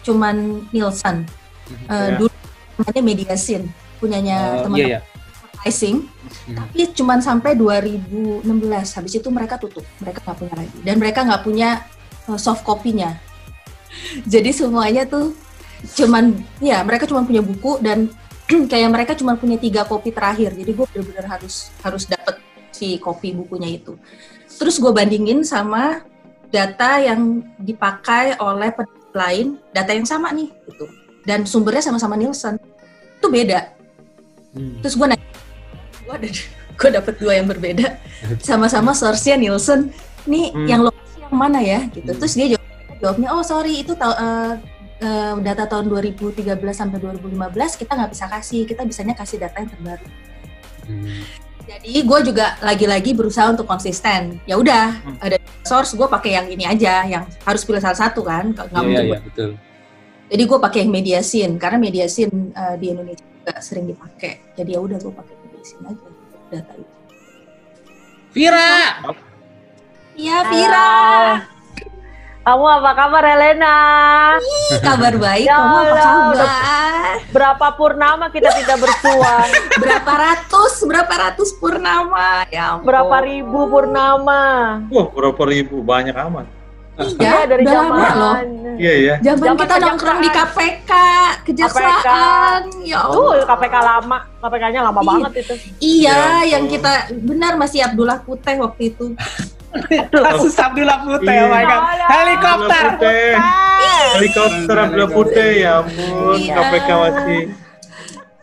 cuman 0.00 0.36
Nielsen 0.72 1.16
Mhm. 1.68 1.84
Eh, 1.84 1.92
Iya. 1.92 2.16
dulu 2.16 2.32
namanya 2.80 3.02
Mediasin 3.04 3.62
punyanya 3.98 4.38
Oh, 4.40 4.64
teman-teman 4.64 4.88
iya 4.88 4.88
ya. 4.88 5.00
advertising 5.58 5.96
Hmm. 6.48 6.56
tapi 6.56 6.80
cuman 6.96 7.18
sampai 7.20 7.52
2016 7.52 8.88
habis 8.96 9.12
itu 9.16 9.28
mereka 9.28 9.60
tutup 9.60 9.84
mereka 10.00 10.24
nggak 10.24 10.38
punya 10.38 10.54
lagi 10.56 10.78
dan 10.80 10.94
mereka 10.96 11.18
nggak 11.28 11.42
punya 11.44 11.68
uh, 12.24 12.38
soft 12.40 12.64
copy-nya 12.64 13.20
jadi 14.32 14.48
semuanya 14.48 15.04
tuh 15.04 15.36
cuman 15.92 16.32
ya 16.58 16.80
mereka 16.82 17.04
cuma 17.04 17.20
punya 17.22 17.44
buku 17.44 17.78
dan 17.80 18.08
kayak 18.72 18.88
mereka 18.88 19.12
cuma 19.12 19.36
punya 19.36 19.56
tiga 19.56 19.84
kopi 19.84 20.10
terakhir. 20.10 20.56
Jadi 20.56 20.70
gue 20.72 20.86
benar-benar 20.88 21.38
harus 21.38 21.68
harus 21.84 22.04
dapet 22.04 22.40
si 22.72 22.96
kopi 22.96 23.36
bukunya 23.36 23.76
itu. 23.76 23.96
Terus 24.48 24.80
gue 24.80 24.88
bandingin 24.88 25.44
sama 25.44 26.02
data 26.48 26.96
yang 26.96 27.44
dipakai 27.60 28.40
oleh 28.40 28.72
penerbit 28.72 29.12
lain 29.12 29.46
data 29.70 29.90
yang 29.92 30.08
sama 30.08 30.32
nih 30.32 30.48
gitu. 30.66 30.88
Dan 31.28 31.44
sumbernya 31.44 31.84
sama-sama 31.84 32.16
Nielsen. 32.16 32.56
Itu 33.20 33.28
beda. 33.28 33.76
Hmm. 34.48 34.80
terus 34.80 34.96
gue 34.96 35.04
nanya 35.04 35.28
gue 36.08 36.14
ada 36.16 36.28
gue 36.80 36.88
dapet 36.88 37.14
dua 37.20 37.32
yang 37.36 37.46
berbeda. 37.46 38.00
Sama-sama 38.40 38.96
source-nya 38.96 39.36
Nielsen. 39.36 39.92
Nih 40.24 40.52
Hmm. 40.56 40.64
yang 40.64 40.80
lokasi 40.88 41.20
yang 41.20 41.36
mana 41.36 41.60
ya 41.60 41.84
gitu. 41.92 42.08
Hmm. 42.08 42.18
terus 42.18 42.32
dia 42.32 42.56
jawab, 42.56 42.64
jawabnya 42.98 43.28
oh 43.36 43.44
sorry 43.44 43.84
itu 43.84 43.92
tau- 43.92 44.16
eh, 44.98 45.06
eh, 45.06 45.34
data 45.40 45.64
tahun 45.64 45.86
2013 45.86 46.44
sampai 46.72 46.98
2015 46.98 47.34
kita 47.74 47.92
nggak 47.94 48.10
bisa 48.10 48.26
kasih 48.26 48.62
kita 48.64 48.82
bisanya 48.82 49.14
kasih 49.14 49.38
data 49.38 49.56
yang 49.56 49.70
terbaru 49.70 50.06
Hmm. 50.84 51.20
jadi 51.64 52.00
gue 52.00 52.18
juga 52.24 52.56
lagi-lagi 52.58 53.12
berusaha 53.12 53.52
untuk 53.52 53.64
konsisten 53.64 54.40
ya 54.42 54.56
udah 54.56 54.88
Hmm. 55.04 55.16
ada 55.20 55.36
source 55.62 55.92
gue 55.92 56.08
pakai 56.08 56.32
yang 56.32 56.46
ini 56.48 56.64
aja 56.64 57.04
yang 57.04 57.28
harus 57.44 57.60
pilih 57.62 57.78
salah 57.78 57.98
satu 57.98 58.24
kan 58.24 58.50
nggak 58.50 58.66
Iya 58.66 58.78
mungkin 58.80 59.04
iya 59.04 59.18
betul. 59.20 59.50
jadi 60.26 60.42
gue 60.44 60.58
pakai 60.58 60.78
yang 60.80 60.90
mediasin 60.90 61.50
karena 61.56 61.76
mediasin 61.76 62.30
eh, 62.50 62.74
di 62.76 62.86
Indonesia 62.88 63.20
juga 63.20 63.52
sering 63.60 63.84
dipakai. 63.86 64.32
Jadi 64.54 64.70
ya 64.72 64.80
udah 64.80 64.96
gue 64.96 65.08
pakai 65.08 65.34
mediasin 65.40 65.78
aja 65.84 66.04
untuk 66.04 66.40
data 66.48 66.72
itu. 66.72 66.94
Vira, 68.28 68.72
Iya 70.14 70.38
Vira, 70.44 70.90
Kamu 72.48 72.64
apa 72.64 72.96
kabar 72.96 73.24
Helena? 73.28 73.76
Ih, 74.40 74.80
kabar 74.80 75.12
baik. 75.20 75.44
Ya 75.44 75.60
Kamu 75.60 75.76
apa 75.76 75.96
kabar? 76.00 76.48
Berapa 77.28 77.66
purnama 77.76 78.24
kita 78.32 78.48
tidak 78.56 78.88
bersua? 78.88 79.44
Berapa 79.84 80.12
ratus, 80.16 80.80
berapa 80.88 81.12
ratus 81.12 81.52
purnama? 81.60 82.48
Ya 82.48 82.72
ampun. 82.72 82.88
Berapa 82.88 83.20
ribu 83.20 83.68
purnama? 83.68 84.80
Wah, 84.88 85.06
berapa 85.12 85.42
ribu 85.44 85.84
banyak 85.84 86.16
amat. 86.16 86.48
Iya, 87.20 87.44
dari 87.44 87.68
udah 87.68 87.74
lama 87.84 87.94
zaman. 88.00 88.16
loh. 88.16 88.36
Iya 88.80 88.94
ya. 88.96 89.14
Zaman 89.20 89.44
Zaman 89.44 89.56
kita 89.60 89.74
nongkrong 89.84 90.18
di 90.18 90.30
KPK, 90.32 90.92
kejaksaan. 91.44 92.60
Ya 92.80 92.98
Tuh 93.04 93.28
Allah. 93.28 93.44
KPK 93.44 93.74
lama, 93.76 94.18
KPK-nya 94.40 94.80
lama 94.88 95.00
Iya. 95.04 95.08
banget 95.12 95.32
itu. 95.36 95.54
Iya, 95.84 96.16
Ya 96.16 96.56
yang 96.56 96.64
kita 96.64 97.12
benar 97.12 97.60
masih 97.60 97.84
Abdullah 97.84 98.24
Putih 98.24 98.56
waktu 98.56 98.96
itu. 98.96 99.12
Kasus 100.10 100.54
Abdullah 100.56 100.98
Putih, 101.04 101.36
oh 101.44 101.48
my 101.52 101.64
god. 101.64 101.82
Iya. 101.82 102.06
Helikopter. 102.08 102.84
Helikopter 104.16 104.76
Abdullah 104.76 105.10
Putih 105.12 105.50
ya 105.60 105.72
ampun. 105.84 106.38
Iya. 106.40 106.54
KPK 106.56 106.88
masih 106.88 107.40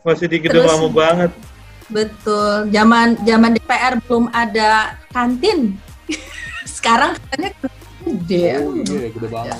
masih 0.05 0.25
di 0.29 0.38
gedung 0.45 0.65
lama 0.69 0.88
banget. 0.89 1.31
Betul. 1.89 2.69
Zaman 2.69 3.17
zaman 3.25 3.51
DPR 3.57 3.93
belum 4.05 4.25
ada 4.33 4.97
kantin. 5.09 5.77
Sekarang 6.75 7.17
katanya 7.17 7.49
gede. 8.05 8.45
Oh 8.61 8.73
iya, 8.77 9.07
gede 9.09 9.27
banget. 9.29 9.59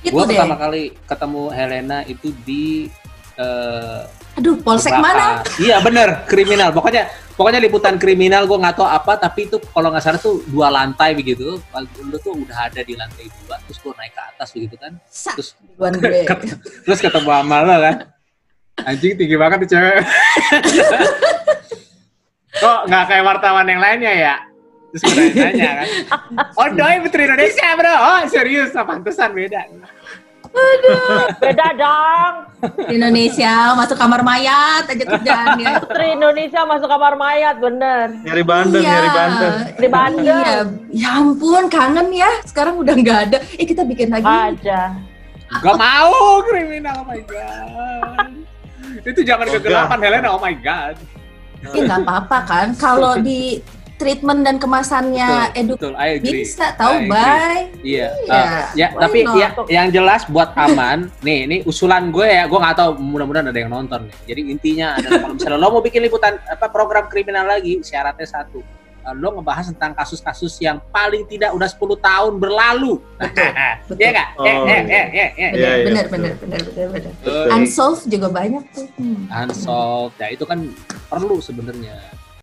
Itu 0.00 0.16
Gua 0.16 0.24
deh. 0.24 0.32
pertama 0.32 0.56
kali 0.56 0.82
ketemu 1.04 1.42
Helena 1.52 1.98
itu 2.08 2.32
di 2.46 2.88
eh, 3.36 4.02
Aduh, 4.38 4.56
polsek 4.62 4.94
mana? 4.96 5.42
Iya 5.58 5.82
bener, 5.82 6.24
kriminal. 6.24 6.70
Pokoknya 6.72 7.10
pokoknya 7.40 7.56
liputan 7.64 7.96
kriminal 7.96 8.44
gue 8.44 8.52
nggak 8.60 8.76
tahu 8.76 8.84
apa, 8.84 9.16
tapi 9.16 9.48
itu 9.48 9.56
kalau 9.72 9.88
nggak 9.88 10.04
salah 10.04 10.20
tuh 10.20 10.44
dua 10.44 10.68
lantai 10.68 11.16
begitu. 11.16 11.56
Lu 12.04 12.16
tuh 12.20 12.36
udah 12.36 12.68
ada 12.68 12.84
di 12.84 12.92
lantai 12.92 13.32
dua, 13.32 13.56
terus 13.64 13.80
gue 13.80 13.96
naik 13.96 14.12
ke 14.12 14.20
atas 14.20 14.48
begitu 14.52 14.76
kan. 14.76 14.92
Terus 15.08 15.56
terus 16.84 17.00
ketemu 17.00 17.30
sama 17.32 17.64
lo 17.64 17.80
kan. 17.80 17.96
Anjing 18.84 19.16
tinggi 19.16 19.40
banget 19.40 19.64
tuh 19.64 19.68
cewek. 19.72 20.04
Kok 22.60 22.80
nggak 22.92 23.04
kayak 23.08 23.24
wartawan 23.24 23.64
yang 23.72 23.80
lainnya 23.80 24.12
ya? 24.12 24.36
Terus 24.92 25.02
gue 25.08 25.40
nanya 25.40 25.70
kan. 25.80 25.88
Oh 26.60 26.68
doi 26.76 27.00
Putri 27.00 27.24
Indonesia 27.24 27.68
bro. 27.72 27.94
Oh 27.96 28.20
serius, 28.28 28.76
nah, 28.76 28.84
pantesan 28.84 29.32
beda. 29.32 29.64
Beda 31.40 31.66
dong. 31.78 32.34
Di 32.90 32.94
Indonesia 32.98 33.72
masuk 33.72 33.96
kamar 33.96 34.20
mayat 34.20 34.84
aja 34.84 35.04
kerjaannya. 35.06 35.72
Putri 35.86 36.06
Indonesia 36.12 36.60
masuk 36.66 36.88
kamar 36.90 37.14
mayat, 37.16 37.56
bener. 37.56 38.06
Nyari 38.26 38.42
bandeng, 38.44 38.82
Iya. 38.82 38.92
nyari 38.92 39.10
bandeng. 39.14 39.54
Di 39.78 39.88
Bandung. 39.88 40.42
Iya. 40.44 40.60
Ya 40.92 41.10
ampun, 41.16 41.64
kangen 41.70 42.08
ya. 42.12 42.30
Sekarang 42.44 42.76
udah 42.82 42.94
nggak 42.94 43.18
ada. 43.30 43.38
Eh 43.56 43.64
kita 43.64 43.86
bikin 43.86 44.10
lagi. 44.10 44.26
Aja. 44.26 44.92
Gak 45.50 45.76
mau 45.78 46.38
kriminal, 46.46 47.02
oh 47.02 47.06
my 47.10 47.20
god. 47.26 48.30
Itu 49.02 49.20
Oh, 49.26 49.54
kegelapan 49.58 49.98
Helena, 50.02 50.28
oh 50.34 50.40
my 50.42 50.54
god. 50.60 50.94
Eh 51.74 51.80
nggak 51.84 52.00
apa-apa 52.06 52.38
kan. 52.46 52.66
Kalau 52.76 53.18
di 53.18 53.58
treatment 54.00 54.40
dan 54.40 54.56
kemasannya 54.56 55.52
edu 55.52 55.76
betul, 55.76 55.92
I 55.94 56.16
agree. 56.16 56.42
bisa 56.42 56.72
tahu 56.72 57.04
bye. 57.04 57.68
Iya, 57.80 58.08
Iya, 58.18 58.40
uh, 58.40 58.64
ya 58.72 58.88
why 58.90 59.00
tapi 59.04 59.18
not? 59.22 59.36
ya 59.36 59.48
yang 59.68 59.86
jelas 59.90 60.24
buat 60.26 60.56
aman, 60.56 61.12
nih 61.26 61.38
ini 61.44 61.56
usulan 61.62 62.08
gue 62.08 62.24
ya, 62.24 62.44
gue 62.44 62.56
nggak 62.56 62.74
tahu 62.74 62.90
mudah-mudahan 62.96 63.46
ada 63.46 63.58
yang 63.58 63.68
nonton 63.68 64.08
nih. 64.08 64.16
Jadi 64.26 64.40
intinya 64.48 64.96
adalah 64.96 65.20
kalau 65.20 65.34
misalnya 65.36 65.58
lo 65.58 65.68
mau 65.70 65.80
bikin 65.80 66.00
liputan 66.00 66.40
apa 66.42 66.66
program 66.68 67.04
kriminal 67.06 67.44
lagi, 67.44 67.80
syaratnya 67.80 68.24
satu, 68.24 68.64
uh, 69.00 69.12
lo 69.12 69.36
ngebahas 69.36 69.68
tentang 69.68 69.92
kasus-kasus 69.92 70.56
yang 70.58 70.80
paling 70.88 71.24
tidak 71.24 71.52
udah 71.52 71.68
10 71.68 71.76
tahun 72.00 72.32
berlalu. 72.36 72.94
Betul. 73.20 73.96
Iya 74.00 74.08
nggak? 74.10 74.28
Oh, 74.34 74.44
Eh, 74.46 74.54
eh, 74.54 74.62
iya. 74.64 74.80
eh, 74.80 74.86
eh, 74.88 75.30
eh. 75.36 75.50
Iya, 75.50 75.50
iya, 75.52 75.84
bener, 75.84 76.04
betul. 76.06 76.14
bener, 76.16 76.32
bener, 76.40 76.60
bener, 76.64 76.86
bener. 76.88 77.12
Betul. 77.20 77.46
Unsolved 77.52 78.04
juga 78.06 78.28
banyak 78.30 78.64
tuh. 78.72 78.86
Hmm. 78.96 79.22
Unsolved, 79.28 80.16
ya 80.16 80.28
itu 80.30 80.44
kan 80.44 80.58
perlu 81.06 81.36
sebenarnya. 81.38 81.96